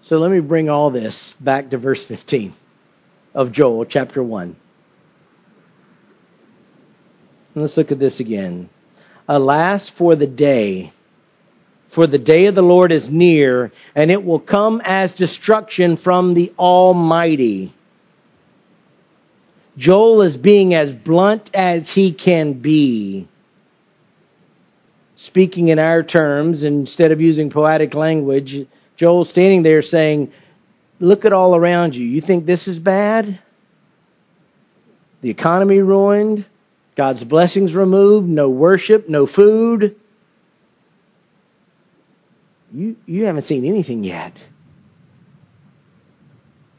So 0.04 0.18
let 0.18 0.32
me 0.32 0.40
bring 0.40 0.70
all 0.70 0.90
this 0.90 1.34
back 1.40 1.70
to 1.70 1.78
verse 1.78 2.04
15 2.06 2.56
of 3.34 3.52
Joel 3.52 3.86
chapter 3.86 4.22
1. 4.22 4.56
Let's 7.56 7.78
look 7.78 7.92
at 7.92 8.00
this 8.00 8.20
again. 8.20 8.70
Alas 9.28 9.90
for 9.90 10.16
the 10.16 10.28
day, 10.28 10.92
for 11.94 12.08
the 12.08 12.18
day 12.18 12.48
of 12.48 12.56
the 12.56 12.62
Lord 12.62 12.92
is 12.92 13.10
near, 13.10 13.72
and 13.96 14.12
it 14.12 14.24
will 14.24 14.40
come 14.40 14.82
as 14.84 15.14
destruction 15.14 15.98
from 15.98 16.34
the 16.34 16.52
Almighty. 16.58 17.74
Joel 19.78 20.24
is 20.24 20.38
being 20.38 20.74
as 20.74 20.92
blunt 20.92 21.50
as 21.54 21.90
he 21.90 22.14
can 22.14 22.54
be. 22.62 23.28
Speaking 25.16 25.70
in 25.70 25.80
our 25.80 26.04
terms, 26.04 26.64
instead 26.64 27.12
of 27.12 27.22
using 27.22 27.50
poetic 27.50 27.94
language, 27.94 28.68
Joel's 28.98 29.30
standing 29.30 29.64
there 29.64 29.82
saying, 29.82 30.32
Look 31.04 31.26
at 31.26 31.34
all 31.34 31.54
around 31.54 31.96
you. 31.96 32.06
You 32.06 32.22
think 32.22 32.46
this 32.46 32.66
is 32.66 32.80
bad? 32.80 33.42
The 35.22 35.30
economy 35.30 35.80
ruined, 35.80 36.46
God's 36.96 37.26
blessings 37.26 37.76
removed, 37.76 38.30
no 38.30 38.50
worship, 38.50 39.10
no 39.10 39.28
food. 39.28 39.98
You, 42.72 42.96
you 43.06 43.26
haven't 43.26 43.42
seen 43.42 43.66
anything 43.66 44.06
yet. 44.06 44.32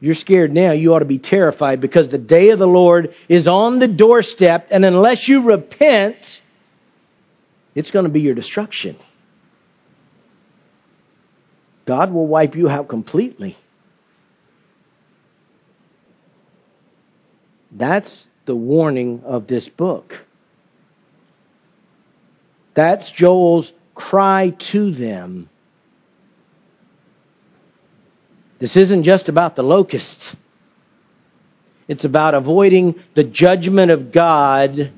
You're 0.01 0.15
scared 0.15 0.55
now. 0.55 0.73
You 0.73 0.95
ought 0.95 1.01
to 1.01 1.05
be 1.05 1.19
terrified 1.19 1.83
because 1.83 2.11
the 2.11 2.17
day 2.17 2.49
of 2.49 2.59
the 2.59 2.67
Lord 2.67 3.15
is 3.29 3.47
on 3.47 3.79
the 3.79 3.89
doorstep, 3.89 4.69
and 4.71 4.87
unless 4.87 5.29
you 5.29 5.43
repent, 5.43 6.17
it's 7.75 7.91
going 7.91 8.07
to 8.07 8.11
be 8.11 8.23
your 8.23 8.35
destruction. 8.35 8.97
God 11.87 12.11
will 12.11 12.27
wipe 12.27 12.57
you 12.57 12.71
out 12.71 12.89
completely. 12.89 13.59
That's 17.75 18.27
the 18.47 18.55
warning 18.55 19.23
of 19.25 19.47
this 19.47 19.69
book. 19.69 20.13
That's 22.75 23.11
Joel's 23.11 23.73
cry 23.95 24.55
to 24.73 24.93
them. 24.93 25.49
This 28.61 28.77
isn't 28.77 29.03
just 29.03 29.29
about 29.29 29.57
the 29.57 29.63
locusts. 29.63 30.35
It's 31.89 32.05
about 32.05 32.35
avoiding 32.35 32.95
the 33.15 33.25
judgment 33.25 33.91
of 33.91 34.13
God 34.13 34.93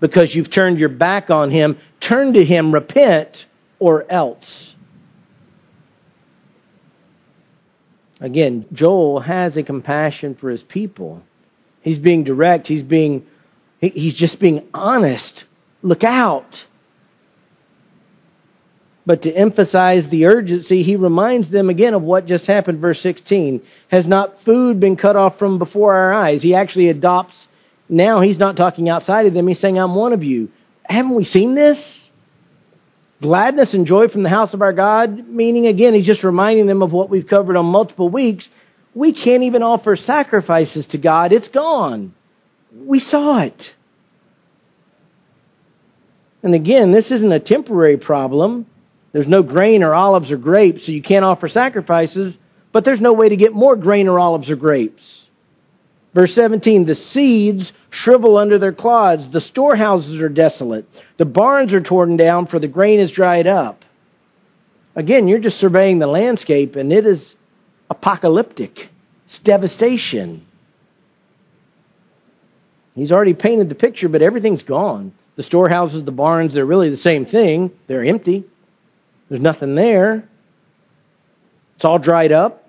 because 0.00 0.34
you've 0.34 0.50
turned 0.50 0.78
your 0.78 0.88
back 0.88 1.28
on 1.30 1.50
Him. 1.50 1.78
Turn 2.00 2.32
to 2.32 2.44
Him, 2.44 2.72
repent, 2.72 3.44
or 3.78 4.10
else. 4.10 4.74
Again, 8.20 8.66
Joel 8.72 9.20
has 9.20 9.56
a 9.56 9.62
compassion 9.62 10.34
for 10.34 10.50
his 10.50 10.62
people. 10.62 11.22
He's 11.82 11.98
being 11.98 12.24
direct. 12.24 12.66
He's 12.66 12.82
being, 12.82 13.26
he's 13.80 14.14
just 14.14 14.38
being 14.38 14.68
honest. 14.74 15.44
Look 15.82 16.04
out. 16.04 16.64
But 19.06 19.22
to 19.22 19.32
emphasize 19.32 20.08
the 20.08 20.26
urgency, 20.26 20.82
he 20.82 20.96
reminds 20.96 21.50
them 21.50 21.70
again 21.70 21.94
of 21.94 22.02
what 22.02 22.26
just 22.26 22.46
happened, 22.46 22.80
verse 22.80 23.00
16. 23.00 23.62
Has 23.88 24.06
not 24.06 24.42
food 24.44 24.78
been 24.78 24.96
cut 24.96 25.16
off 25.16 25.38
from 25.38 25.58
before 25.58 25.94
our 25.94 26.12
eyes? 26.12 26.42
He 26.42 26.54
actually 26.54 26.90
adopts, 26.90 27.48
now 27.88 28.20
he's 28.20 28.38
not 28.38 28.56
talking 28.56 28.88
outside 28.88 29.26
of 29.26 29.34
them, 29.34 29.48
he's 29.48 29.58
saying, 29.58 29.78
I'm 29.78 29.94
one 29.94 30.12
of 30.12 30.22
you. 30.22 30.48
Haven't 30.84 31.14
we 31.14 31.24
seen 31.24 31.54
this? 31.54 32.08
Gladness 33.22 33.74
and 33.74 33.86
joy 33.86 34.08
from 34.08 34.22
the 34.22 34.28
house 34.28 34.54
of 34.54 34.62
our 34.62 34.72
God, 34.72 35.28
meaning 35.28 35.66
again, 35.66 35.94
he's 35.94 36.06
just 36.06 36.24
reminding 36.24 36.66
them 36.66 36.82
of 36.82 36.92
what 36.92 37.10
we've 37.10 37.26
covered 37.26 37.56
on 37.56 37.66
multiple 37.66 38.08
weeks. 38.08 38.48
We 38.94 39.12
can't 39.12 39.44
even 39.44 39.62
offer 39.62 39.96
sacrifices 39.96 40.88
to 40.88 40.98
God. 40.98 41.32
It's 41.32 41.48
gone. 41.48 42.14
We 42.74 43.00
saw 43.00 43.42
it. 43.42 43.62
And 46.42 46.54
again, 46.54 46.90
this 46.90 47.10
isn't 47.10 47.32
a 47.32 47.40
temporary 47.40 47.98
problem. 47.98 48.66
There's 49.12 49.28
no 49.28 49.42
grain 49.42 49.82
or 49.82 49.94
olives 49.94 50.32
or 50.32 50.36
grapes, 50.36 50.86
so 50.86 50.92
you 50.92 51.02
can't 51.02 51.24
offer 51.24 51.48
sacrifices, 51.48 52.36
but 52.72 52.84
there's 52.84 53.00
no 53.00 53.12
way 53.12 53.28
to 53.28 53.36
get 53.36 53.52
more 53.52 53.76
grain 53.76 54.08
or 54.08 54.18
olives 54.18 54.50
or 54.50 54.56
grapes. 54.56 55.26
Verse 56.14 56.34
17, 56.34 56.86
the 56.86 56.94
seeds 56.94 57.72
shrivel 57.90 58.36
under 58.36 58.58
their 58.58 58.72
clods. 58.72 59.30
The 59.30 59.40
storehouses 59.40 60.20
are 60.20 60.28
desolate. 60.28 60.86
The 61.18 61.24
barns 61.24 61.72
are 61.74 61.82
torn 61.82 62.16
down, 62.16 62.46
for 62.46 62.58
the 62.58 62.68
grain 62.68 63.00
is 63.00 63.12
dried 63.12 63.46
up. 63.46 63.84
Again, 64.96 65.28
you're 65.28 65.38
just 65.38 65.58
surveying 65.58 65.98
the 65.98 66.08
landscape, 66.08 66.74
and 66.74 66.92
it 66.92 67.06
is 67.06 67.36
apocalyptic. 67.90 68.88
It's 69.26 69.40
devastation. 69.40 70.46
He's 72.94 73.12
already 73.12 73.34
painted 73.34 73.68
the 73.68 73.74
picture, 73.74 74.08
but 74.08 74.22
everything's 74.22 74.62
gone. 74.62 75.12
The 75.36 75.42
storehouses, 75.42 76.04
the 76.04 76.12
barns, 76.12 76.54
they're 76.54 76.66
really 76.66 76.90
the 76.90 76.96
same 76.96 77.26
thing. 77.26 77.72
They're 77.86 78.04
empty. 78.04 78.44
There's 79.28 79.40
nothing 79.40 79.74
there. 79.74 80.28
It's 81.76 81.84
all 81.84 81.98
dried 81.98 82.32
up. 82.32 82.68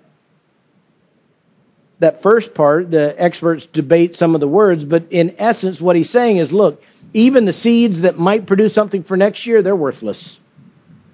That 1.98 2.22
first 2.22 2.54
part, 2.54 2.90
the 2.90 3.14
experts 3.16 3.66
debate 3.72 4.16
some 4.16 4.34
of 4.34 4.40
the 4.40 4.48
words, 4.48 4.84
but 4.84 5.12
in 5.12 5.36
essence, 5.38 5.80
what 5.80 5.94
he's 5.94 6.10
saying 6.10 6.38
is 6.38 6.50
look, 6.50 6.80
even 7.12 7.44
the 7.44 7.52
seeds 7.52 8.02
that 8.02 8.18
might 8.18 8.46
produce 8.46 8.74
something 8.74 9.04
for 9.04 9.16
next 9.16 9.46
year, 9.46 9.62
they're 9.62 9.76
worthless. 9.76 10.40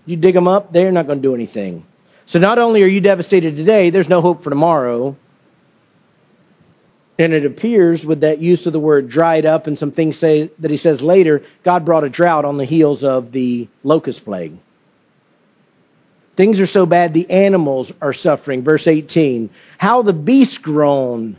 You 0.06 0.16
dig 0.16 0.34
them 0.34 0.48
up, 0.48 0.72
they're 0.72 0.92
not 0.92 1.06
going 1.06 1.18
to 1.18 1.22
do 1.22 1.34
anything. 1.34 1.84
So 2.28 2.38
not 2.38 2.58
only 2.58 2.82
are 2.82 2.88
you 2.88 3.00
devastated 3.00 3.56
today, 3.56 3.88
there's 3.88 4.08
no 4.08 4.20
hope 4.20 4.44
for 4.44 4.50
tomorrow. 4.50 5.16
And 7.18 7.32
it 7.32 7.46
appears 7.46 8.04
with 8.04 8.20
that 8.20 8.38
use 8.38 8.66
of 8.66 8.74
the 8.74 8.78
word 8.78 9.08
dried 9.08 9.46
up 9.46 9.66
and 9.66 9.78
some 9.78 9.92
things 9.92 10.18
say, 10.18 10.50
that 10.58 10.70
he 10.70 10.76
says 10.76 11.00
later, 11.00 11.42
God 11.64 11.86
brought 11.86 12.04
a 12.04 12.10
drought 12.10 12.44
on 12.44 12.58
the 12.58 12.66
heels 12.66 13.02
of 13.02 13.32
the 13.32 13.68
locust 13.82 14.24
plague. 14.24 14.58
Things 16.36 16.60
are 16.60 16.68
so 16.68 16.86
bad, 16.86 17.14
the 17.14 17.28
animals 17.30 17.90
are 18.00 18.12
suffering. 18.12 18.62
Verse 18.62 18.86
18. 18.86 19.50
How 19.78 20.02
the 20.02 20.12
beasts 20.12 20.58
groan. 20.58 21.38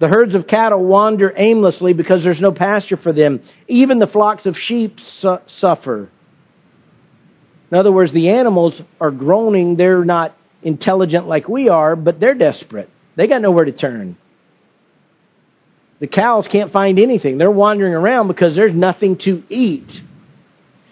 The 0.00 0.08
herds 0.08 0.34
of 0.34 0.46
cattle 0.46 0.84
wander 0.84 1.32
aimlessly 1.34 1.94
because 1.94 2.22
there's 2.22 2.40
no 2.40 2.52
pasture 2.52 2.98
for 2.98 3.12
them. 3.12 3.40
Even 3.68 4.00
the 4.00 4.06
flocks 4.06 4.44
of 4.44 4.58
sheep 4.58 5.00
su- 5.00 5.38
suffer. 5.46 6.10
In 7.70 7.76
other 7.76 7.92
words, 7.92 8.12
the 8.12 8.30
animals 8.30 8.80
are 9.00 9.10
groaning. 9.10 9.76
They're 9.76 10.04
not 10.04 10.36
intelligent 10.62 11.26
like 11.26 11.48
we 11.48 11.68
are, 11.68 11.96
but 11.96 12.20
they're 12.20 12.34
desperate. 12.34 12.88
They 13.16 13.26
got 13.26 13.42
nowhere 13.42 13.64
to 13.64 13.72
turn. 13.72 14.16
The 15.98 16.06
cows 16.06 16.46
can't 16.46 16.70
find 16.70 16.98
anything. 16.98 17.38
They're 17.38 17.50
wandering 17.50 17.94
around 17.94 18.28
because 18.28 18.54
there's 18.54 18.74
nothing 18.74 19.16
to 19.18 19.42
eat. 19.48 19.90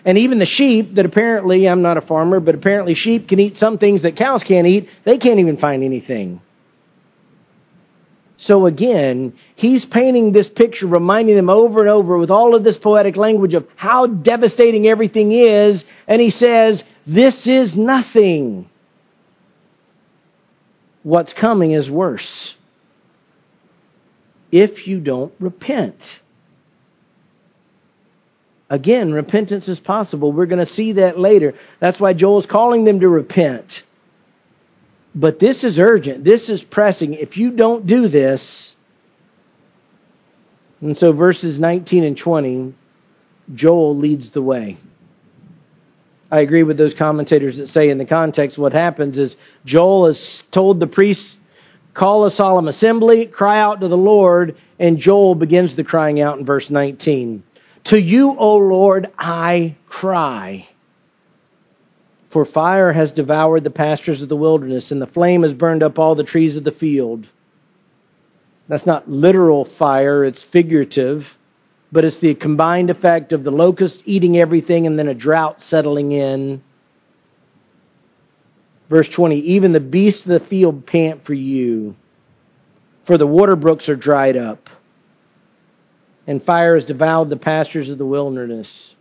And 0.04 0.18
even 0.18 0.38
the 0.38 0.46
sheep 0.46 0.94
that 0.94 1.06
apparently, 1.06 1.68
I'm 1.68 1.82
not 1.82 1.96
a 1.96 2.02
farmer, 2.02 2.40
but 2.40 2.54
apparently 2.54 2.94
sheep 2.94 3.28
can 3.28 3.40
eat 3.40 3.56
some 3.56 3.78
things 3.78 4.02
that 4.02 4.16
cows 4.16 4.42
can't 4.42 4.66
eat, 4.66 4.88
they 5.04 5.18
can't 5.18 5.40
even 5.40 5.56
find 5.56 5.82
anything. 5.82 6.40
So 8.36 8.66
again, 8.66 9.34
he's 9.54 9.84
painting 9.84 10.32
this 10.32 10.48
picture, 10.48 10.86
reminding 10.86 11.36
them 11.36 11.48
over 11.48 11.80
and 11.80 11.88
over 11.88 12.18
with 12.18 12.30
all 12.30 12.54
of 12.54 12.64
this 12.64 12.76
poetic 12.76 13.16
language 13.16 13.54
of 13.54 13.66
how 13.76 14.06
devastating 14.06 14.86
everything 14.86 15.32
is, 15.32 15.84
and 16.08 16.20
he 16.20 16.30
says, 16.30 16.82
this 17.06 17.46
is 17.46 17.76
nothing. 17.76 18.68
What's 21.02 21.32
coming 21.32 21.72
is 21.72 21.88
worse 21.90 22.54
if 24.50 24.86
you 24.86 25.00
don't 25.00 25.32
repent. 25.38 26.02
Again, 28.70 29.12
repentance 29.12 29.68
is 29.68 29.78
possible. 29.78 30.32
We're 30.32 30.46
going 30.46 30.64
to 30.64 30.72
see 30.72 30.92
that 30.92 31.18
later. 31.18 31.54
That's 31.80 32.00
why 32.00 32.14
Joel 32.14 32.38
is 32.38 32.46
calling 32.46 32.84
them 32.84 33.00
to 33.00 33.08
repent. 33.08 33.82
But 35.14 35.38
this 35.38 35.62
is 35.62 35.78
urgent. 35.78 36.24
This 36.24 36.48
is 36.48 36.62
pressing. 36.62 37.14
If 37.14 37.36
you 37.36 37.52
don't 37.52 37.86
do 37.86 38.08
this, 38.08 38.74
and 40.80 40.96
so 40.96 41.12
verses 41.12 41.58
19 41.58 42.04
and 42.04 42.16
20, 42.16 42.74
Joel 43.54 43.96
leads 43.96 44.30
the 44.32 44.42
way. 44.42 44.76
I 46.30 46.40
agree 46.40 46.64
with 46.64 46.76
those 46.76 46.94
commentators 46.94 47.58
that 47.58 47.68
say 47.68 47.90
in 47.90 47.98
the 47.98 48.06
context 48.06 48.58
what 48.58 48.72
happens 48.72 49.18
is 49.18 49.36
Joel 49.64 50.08
has 50.08 50.42
told 50.50 50.80
the 50.80 50.86
priests 50.86 51.36
call 51.94 52.24
a 52.24 52.30
solemn 52.30 52.66
assembly, 52.66 53.26
cry 53.26 53.60
out 53.60 53.80
to 53.80 53.88
the 53.88 53.96
Lord, 53.96 54.56
and 54.80 54.98
Joel 54.98 55.36
begins 55.36 55.76
the 55.76 55.84
crying 55.84 56.20
out 56.20 56.38
in 56.38 56.44
verse 56.44 56.68
19. 56.70 57.44
To 57.84 58.00
you, 58.00 58.34
O 58.36 58.56
Lord, 58.56 59.12
I 59.16 59.76
cry. 59.86 60.66
For 62.34 62.44
fire 62.44 62.92
has 62.92 63.12
devoured 63.12 63.64
the 63.64 63.70
pastures 63.70 64.20
of 64.20 64.28
the 64.28 64.36
wilderness, 64.36 64.90
and 64.90 65.00
the 65.00 65.06
flame 65.06 65.44
has 65.44 65.54
burned 65.54 65.82
up 65.84 65.98
all 65.98 66.16
the 66.16 66.24
trees 66.24 66.56
of 66.56 66.64
the 66.64 66.72
field. 66.72 67.26
That's 68.68 68.84
not 68.84 69.08
literal 69.08 69.64
fire, 69.64 70.24
it's 70.24 70.42
figurative, 70.42 71.22
but 71.92 72.04
it's 72.04 72.18
the 72.18 72.34
combined 72.34 72.90
effect 72.90 73.32
of 73.32 73.44
the 73.44 73.52
locust 73.52 74.02
eating 74.04 74.36
everything 74.36 74.86
and 74.86 74.98
then 74.98 75.08
a 75.08 75.14
drought 75.14 75.60
settling 75.62 76.12
in 76.12 76.62
Verse 78.90 79.08
20, 79.08 79.36
even 79.36 79.72
the 79.72 79.80
beasts 79.80 80.26
of 80.26 80.32
the 80.32 80.46
field 80.48 80.86
pant 80.86 81.24
for 81.24 81.34
you, 81.34 81.94
for 83.06 83.16
the 83.16 83.26
water 83.26 83.56
brooks 83.56 83.88
are 83.88 83.96
dried 83.96 84.36
up, 84.36 84.68
and 86.26 86.42
fire 86.42 86.74
has 86.74 86.84
devoured 86.84 87.30
the 87.30 87.36
pastures 87.36 87.88
of 87.88 87.96
the 87.96 88.04
wilderness. 88.04 88.94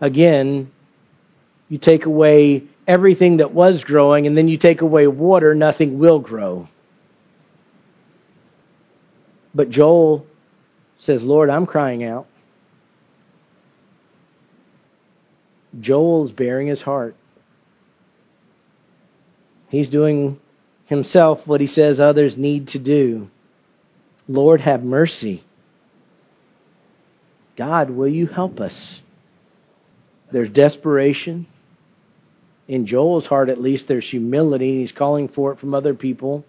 Again, 0.00 0.70
you 1.68 1.78
take 1.78 2.04
away 2.06 2.64
everything 2.86 3.38
that 3.38 3.52
was 3.52 3.84
growing, 3.84 4.26
and 4.26 4.36
then 4.36 4.48
you 4.48 4.58
take 4.58 4.80
away 4.80 5.06
water, 5.06 5.54
nothing 5.54 5.98
will 5.98 6.20
grow. 6.20 6.68
But 9.54 9.70
Joel 9.70 10.26
says, 10.98 11.22
Lord, 11.22 11.50
I'm 11.50 11.66
crying 11.66 12.04
out. 12.04 12.26
Joel's 15.80 16.32
baring 16.32 16.68
his 16.68 16.82
heart. 16.82 17.16
He's 19.68 19.88
doing 19.88 20.38
himself 20.86 21.46
what 21.46 21.60
he 21.60 21.66
says 21.66 22.00
others 22.00 22.36
need 22.36 22.68
to 22.68 22.78
do. 22.78 23.28
Lord, 24.28 24.60
have 24.60 24.82
mercy. 24.82 25.44
God, 27.56 27.90
will 27.90 28.08
you 28.08 28.26
help 28.26 28.60
us? 28.60 29.00
There's 30.32 30.50
desperation. 30.50 31.46
In 32.68 32.86
Joel's 32.86 33.26
heart, 33.26 33.48
at 33.48 33.60
least, 33.60 33.88
there's 33.88 34.08
humility. 34.08 34.70
And 34.70 34.80
he's 34.80 34.92
calling 34.92 35.28
for 35.28 35.52
it 35.52 35.58
from 35.58 35.74
other 35.74 35.94
people. 35.94 36.44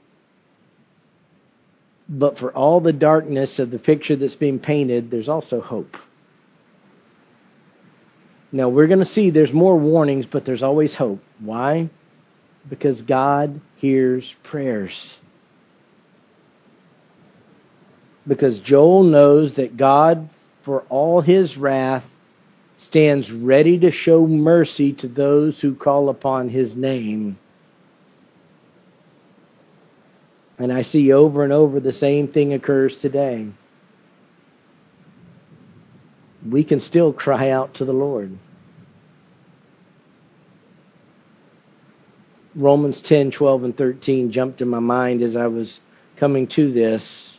But 2.09 2.37
for 2.37 2.51
all 2.51 2.79
the 2.79 2.93
darkness 2.93 3.59
of 3.59 3.69
the 3.69 3.79
picture 3.79 4.15
that's 4.15 4.35
being 4.35 4.59
painted, 4.59 5.11
there's 5.11 5.29
also 5.29 5.61
hope. 5.61 5.95
Now, 8.51 8.69
we're 8.69 8.87
going 8.87 8.99
to 8.99 9.05
see 9.05 9.29
there's 9.29 9.51
more 9.51 9.77
warnings, 9.77 10.25
but 10.25 10.45
there's 10.45 10.63
always 10.63 10.95
hope. 10.95 11.19
Why? 11.39 11.89
because 12.69 13.01
God 13.01 13.61
hears 13.75 14.35
prayers. 14.43 15.17
Because 18.27 18.59
Joel 18.59 19.03
knows 19.03 19.55
that 19.55 19.77
God, 19.77 20.29
for 20.65 20.81
all 20.89 21.21
his 21.21 21.57
wrath, 21.57 22.03
stands 22.77 23.31
ready 23.31 23.79
to 23.79 23.91
show 23.91 24.25
mercy 24.25 24.93
to 24.93 25.07
those 25.07 25.59
who 25.59 25.75
call 25.75 26.09
upon 26.09 26.49
his 26.49 26.75
name. 26.75 27.37
And 30.59 30.71
I 30.71 30.83
see 30.83 31.11
over 31.11 31.43
and 31.43 31.53
over 31.53 31.79
the 31.79 31.91
same 31.91 32.27
thing 32.27 32.53
occurs 32.53 32.99
today. 32.99 33.47
We 36.47 36.63
can 36.63 36.79
still 36.79 37.13
cry 37.13 37.49
out 37.49 37.75
to 37.75 37.85
the 37.85 37.93
Lord. 37.93 38.37
Romans 42.55 43.01
10, 43.01 43.31
12, 43.31 43.63
and 43.65 43.77
13 43.77 44.31
jumped 44.31 44.61
in 44.61 44.67
my 44.67 44.79
mind 44.79 45.21
as 45.21 45.35
I 45.35 45.45
was 45.45 45.79
coming 46.19 46.47
to 46.47 46.71
this. 46.71 47.37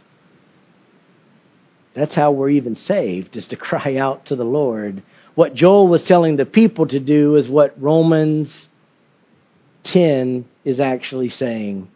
That's 1.94 2.14
how 2.14 2.30
we're 2.30 2.50
even 2.50 2.76
saved, 2.76 3.36
is 3.36 3.48
to 3.48 3.56
cry 3.68 3.96
out 3.96 4.26
to 4.26 4.36
the 4.36 4.44
Lord. 4.44 5.02
What 5.38 5.54
Joel 5.54 5.86
was 5.86 6.02
telling 6.02 6.34
the 6.34 6.44
people 6.44 6.88
to 6.88 6.98
do 6.98 7.36
is 7.36 7.48
what 7.48 7.80
Romans 7.80 8.68
10 9.84 10.44
is 10.64 10.80
actually 10.80 11.28
saying. 11.28 11.86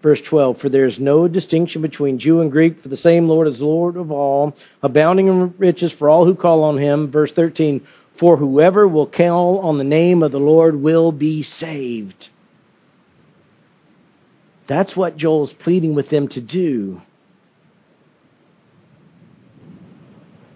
Verse 0.00 0.20
12, 0.20 0.58
for 0.58 0.68
there 0.68 0.84
is 0.84 1.00
no 1.00 1.26
distinction 1.26 1.82
between 1.82 2.20
Jew 2.20 2.40
and 2.40 2.52
Greek, 2.52 2.78
for 2.78 2.88
the 2.88 2.96
same 2.96 3.26
Lord 3.26 3.48
is 3.48 3.60
Lord 3.60 3.96
of 3.96 4.12
all, 4.12 4.54
abounding 4.80 5.26
in 5.26 5.56
riches 5.58 5.92
for 5.92 6.08
all 6.08 6.24
who 6.24 6.36
call 6.36 6.62
on 6.62 6.78
him. 6.78 7.10
Verse 7.10 7.32
13, 7.32 7.84
for 8.16 8.36
whoever 8.36 8.86
will 8.86 9.08
call 9.08 9.58
on 9.58 9.76
the 9.76 9.82
name 9.82 10.22
of 10.22 10.30
the 10.30 10.38
Lord 10.38 10.80
will 10.80 11.10
be 11.10 11.42
saved. 11.42 12.28
That's 14.68 14.96
what 14.96 15.16
Joel's 15.16 15.52
pleading 15.52 15.96
with 15.96 16.10
them 16.10 16.28
to 16.28 16.40
do. 16.40 17.00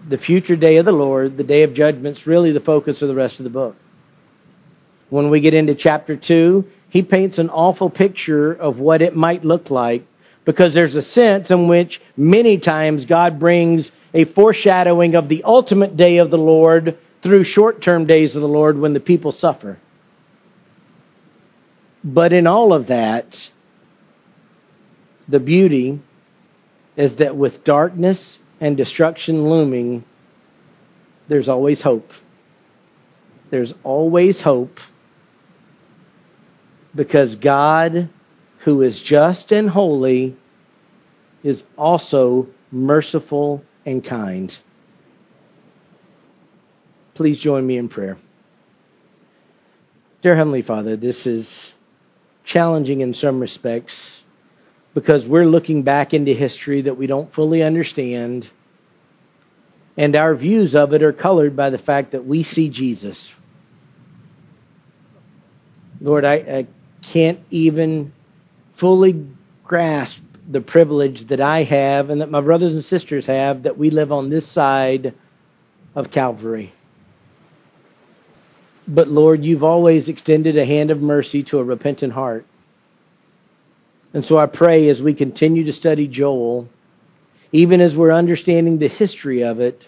The 0.08 0.18
future 0.18 0.56
day 0.56 0.78
of 0.78 0.86
the 0.86 0.92
Lord, 0.92 1.36
the 1.36 1.44
day 1.44 1.64
of 1.64 1.74
judgment, 1.74 2.16
is 2.16 2.26
really 2.26 2.52
the 2.52 2.60
focus 2.60 3.02
of 3.02 3.08
the 3.08 3.14
rest 3.14 3.40
of 3.40 3.44
the 3.44 3.50
book. 3.50 3.76
When 5.10 5.30
we 5.30 5.40
get 5.40 5.54
into 5.54 5.74
chapter 5.74 6.16
2, 6.16 6.64
he 6.88 7.02
paints 7.02 7.38
an 7.38 7.50
awful 7.50 7.90
picture 7.90 8.52
of 8.52 8.78
what 8.78 9.02
it 9.02 9.14
might 9.14 9.44
look 9.44 9.70
like 9.70 10.04
because 10.46 10.72
there's 10.72 10.94
a 10.94 11.02
sense 11.02 11.50
in 11.50 11.68
which 11.68 12.00
many 12.16 12.58
times 12.58 13.04
God 13.04 13.38
brings 13.38 13.92
a 14.14 14.24
foreshadowing 14.24 15.14
of 15.14 15.28
the 15.28 15.44
ultimate 15.44 15.96
day 15.96 16.18
of 16.18 16.30
the 16.30 16.38
Lord 16.38 16.96
through 17.22 17.44
short 17.44 17.82
term 17.82 18.06
days 18.06 18.34
of 18.34 18.40
the 18.40 18.48
Lord 18.48 18.78
when 18.78 18.94
the 18.94 19.00
people 19.00 19.32
suffer. 19.32 19.78
But 22.02 22.32
in 22.32 22.46
all 22.46 22.72
of 22.72 22.86
that, 22.86 23.36
the 25.28 25.40
beauty 25.40 26.00
is 26.96 27.16
that 27.16 27.36
with 27.36 27.64
darkness 27.64 28.38
and 28.60 28.76
destruction 28.76 29.48
looming, 29.48 30.04
there's 31.28 31.48
always 31.48 31.82
hope. 31.82 32.10
There's 33.50 33.72
always 33.84 34.42
hope 34.42 34.78
because 36.94 37.36
God, 37.36 38.10
who 38.64 38.82
is 38.82 39.00
just 39.00 39.52
and 39.52 39.70
holy, 39.70 40.36
is 41.42 41.62
also 41.76 42.48
merciful 42.70 43.62
and 43.86 44.04
kind. 44.04 44.52
Please 47.14 47.38
join 47.38 47.66
me 47.66 47.78
in 47.78 47.88
prayer. 47.88 48.16
Dear 50.20 50.36
Heavenly 50.36 50.62
Father, 50.62 50.96
this 50.96 51.26
is 51.26 51.72
challenging 52.44 53.00
in 53.00 53.14
some 53.14 53.40
respects 53.40 54.22
because 54.98 55.24
we're 55.24 55.46
looking 55.46 55.84
back 55.84 56.12
into 56.12 56.32
history 56.32 56.82
that 56.82 56.98
we 56.98 57.06
don't 57.06 57.32
fully 57.32 57.62
understand, 57.62 58.50
and 59.96 60.16
our 60.16 60.34
views 60.34 60.74
of 60.74 60.92
it 60.92 61.04
are 61.04 61.12
colored 61.12 61.54
by 61.54 61.70
the 61.70 61.78
fact 61.78 62.10
that 62.12 62.26
we 62.26 62.42
see 62.42 62.68
Jesus. 62.68 63.32
Lord, 66.00 66.24
I, 66.24 66.34
I 66.34 66.66
can't 67.12 67.38
even 67.50 68.12
fully 68.80 69.24
grasp 69.62 70.20
the 70.50 70.60
privilege 70.60 71.28
that 71.28 71.40
I 71.40 71.62
have 71.62 72.10
and 72.10 72.20
that 72.20 72.30
my 72.30 72.40
brothers 72.40 72.72
and 72.72 72.84
sisters 72.84 73.24
have 73.26 73.62
that 73.62 73.78
we 73.78 73.90
live 73.90 74.10
on 74.10 74.30
this 74.30 74.50
side 74.52 75.14
of 75.94 76.10
Calvary. 76.10 76.72
But 78.88 79.06
Lord, 79.06 79.44
you've 79.44 79.62
always 79.62 80.08
extended 80.08 80.58
a 80.58 80.66
hand 80.66 80.90
of 80.90 81.00
mercy 81.00 81.44
to 81.44 81.58
a 81.58 81.64
repentant 81.64 82.14
heart. 82.14 82.46
And 84.14 84.24
so 84.24 84.38
I 84.38 84.46
pray 84.46 84.88
as 84.88 85.02
we 85.02 85.14
continue 85.14 85.64
to 85.64 85.72
study 85.72 86.08
Joel, 86.08 86.68
even 87.52 87.80
as 87.80 87.96
we're 87.96 88.12
understanding 88.12 88.78
the 88.78 88.88
history 88.88 89.42
of 89.44 89.60
it, 89.60 89.86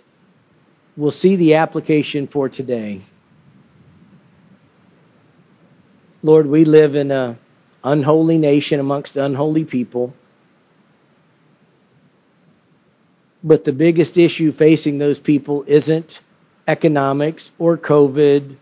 we'll 0.96 1.10
see 1.10 1.36
the 1.36 1.54
application 1.54 2.26
for 2.26 2.48
today. 2.48 3.02
Lord, 6.22 6.46
we 6.46 6.64
live 6.64 6.96
in 6.96 7.10
an 7.10 7.38
unholy 7.82 8.36
nation 8.36 8.78
amongst 8.78 9.16
unholy 9.16 9.64
people. 9.64 10.14
But 13.42 13.64
the 13.64 13.72
biggest 13.72 14.18
issue 14.18 14.52
facing 14.52 14.98
those 14.98 15.18
people 15.18 15.64
isn't 15.66 16.20
economics 16.68 17.50
or 17.58 17.78
COVID 17.78 18.56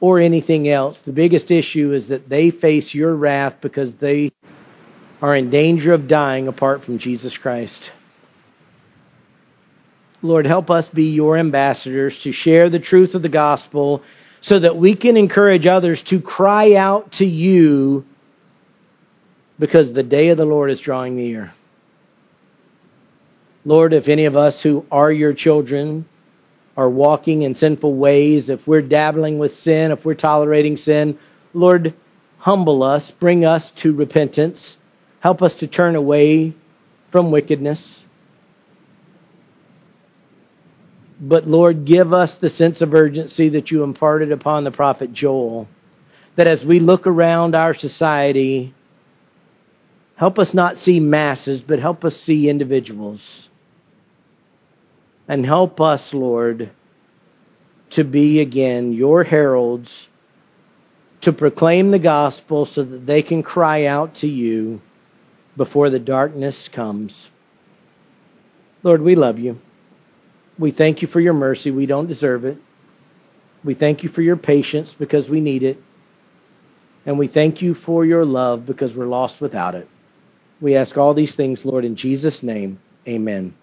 or 0.00 0.20
anything 0.20 0.68
else. 0.68 1.00
The 1.04 1.12
biggest 1.12 1.50
issue 1.50 1.92
is 1.92 2.08
that 2.08 2.28
they 2.28 2.50
face 2.50 2.94
your 2.94 3.14
wrath 3.16 3.54
because 3.60 3.94
they 3.94 4.30
are 5.22 5.36
in 5.36 5.50
danger 5.50 5.92
of 5.92 6.08
dying 6.08 6.48
apart 6.48 6.84
from 6.84 6.98
Jesus 6.98 7.36
Christ. 7.36 7.90
Lord, 10.22 10.46
help 10.46 10.70
us 10.70 10.88
be 10.88 11.10
your 11.10 11.36
ambassadors 11.36 12.18
to 12.22 12.32
share 12.32 12.70
the 12.70 12.78
truth 12.78 13.14
of 13.14 13.22
the 13.22 13.28
gospel 13.28 14.02
so 14.40 14.58
that 14.58 14.76
we 14.76 14.96
can 14.96 15.16
encourage 15.16 15.66
others 15.66 16.02
to 16.04 16.20
cry 16.20 16.74
out 16.74 17.12
to 17.12 17.24
you 17.24 18.04
because 19.58 19.92
the 19.92 20.02
day 20.02 20.28
of 20.28 20.38
the 20.38 20.44
Lord 20.44 20.70
is 20.70 20.80
drawing 20.80 21.16
near. 21.16 21.52
Lord, 23.64 23.92
if 23.92 24.08
any 24.08 24.26
of 24.26 24.36
us 24.36 24.62
who 24.62 24.84
are 24.90 25.12
your 25.12 25.32
children 25.32 26.06
are 26.76 26.90
walking 26.90 27.42
in 27.42 27.54
sinful 27.54 27.94
ways, 27.94 28.50
if 28.50 28.66
we're 28.66 28.82
dabbling 28.82 29.38
with 29.38 29.52
sin, 29.52 29.92
if 29.92 30.04
we're 30.04 30.14
tolerating 30.14 30.76
sin, 30.76 31.18
Lord, 31.52 31.94
humble 32.38 32.82
us, 32.82 33.10
bring 33.20 33.44
us 33.44 33.72
to 33.76 33.94
repentance, 33.94 34.76
help 35.24 35.40
us 35.40 35.54
to 35.54 35.66
turn 35.66 35.96
away 35.96 36.54
from 37.10 37.30
wickedness. 37.30 38.04
But 41.18 41.46
Lord, 41.46 41.86
give 41.86 42.12
us 42.12 42.36
the 42.36 42.50
sense 42.50 42.82
of 42.82 42.92
urgency 42.92 43.48
that 43.50 43.70
you 43.70 43.84
imparted 43.84 44.32
upon 44.32 44.64
the 44.64 44.70
prophet 44.70 45.14
Joel. 45.14 45.66
That 46.36 46.46
as 46.46 46.62
we 46.62 46.78
look 46.78 47.06
around 47.06 47.54
our 47.54 47.72
society, 47.72 48.74
help 50.16 50.38
us 50.38 50.52
not 50.52 50.76
see 50.76 51.00
masses, 51.00 51.62
but 51.62 51.78
help 51.78 52.04
us 52.04 52.16
see 52.18 52.50
individuals. 52.50 53.48
And 55.26 55.46
help 55.46 55.80
us, 55.80 56.12
Lord, 56.12 56.70
to 57.92 58.04
be 58.04 58.40
again 58.40 58.92
your 58.92 59.24
heralds, 59.24 60.06
to 61.22 61.32
proclaim 61.32 61.92
the 61.92 61.98
gospel 61.98 62.66
so 62.66 62.84
that 62.84 63.06
they 63.06 63.22
can 63.22 63.42
cry 63.42 63.86
out 63.86 64.16
to 64.16 64.26
you 64.26 64.82
before 65.56 65.90
the 65.90 65.98
darkness 65.98 66.68
comes. 66.72 67.30
Lord, 68.82 69.02
we 69.02 69.14
love 69.14 69.38
you. 69.38 69.58
We 70.58 70.70
thank 70.70 71.02
you 71.02 71.08
for 71.08 71.20
your 71.20 71.32
mercy. 71.32 71.70
We 71.70 71.86
don't 71.86 72.06
deserve 72.06 72.44
it. 72.44 72.58
We 73.64 73.74
thank 73.74 74.02
you 74.02 74.08
for 74.08 74.22
your 74.22 74.36
patience 74.36 74.94
because 74.98 75.28
we 75.28 75.40
need 75.40 75.62
it. 75.62 75.78
And 77.06 77.18
we 77.18 77.28
thank 77.28 77.62
you 77.62 77.74
for 77.74 78.04
your 78.04 78.24
love 78.24 78.66
because 78.66 78.94
we're 78.94 79.06
lost 79.06 79.40
without 79.40 79.74
it. 79.74 79.88
We 80.60 80.76
ask 80.76 80.96
all 80.96 81.14
these 81.14 81.34
things, 81.34 81.64
Lord, 81.64 81.84
in 81.84 81.96
Jesus' 81.96 82.42
name. 82.42 82.78
Amen. 83.06 83.54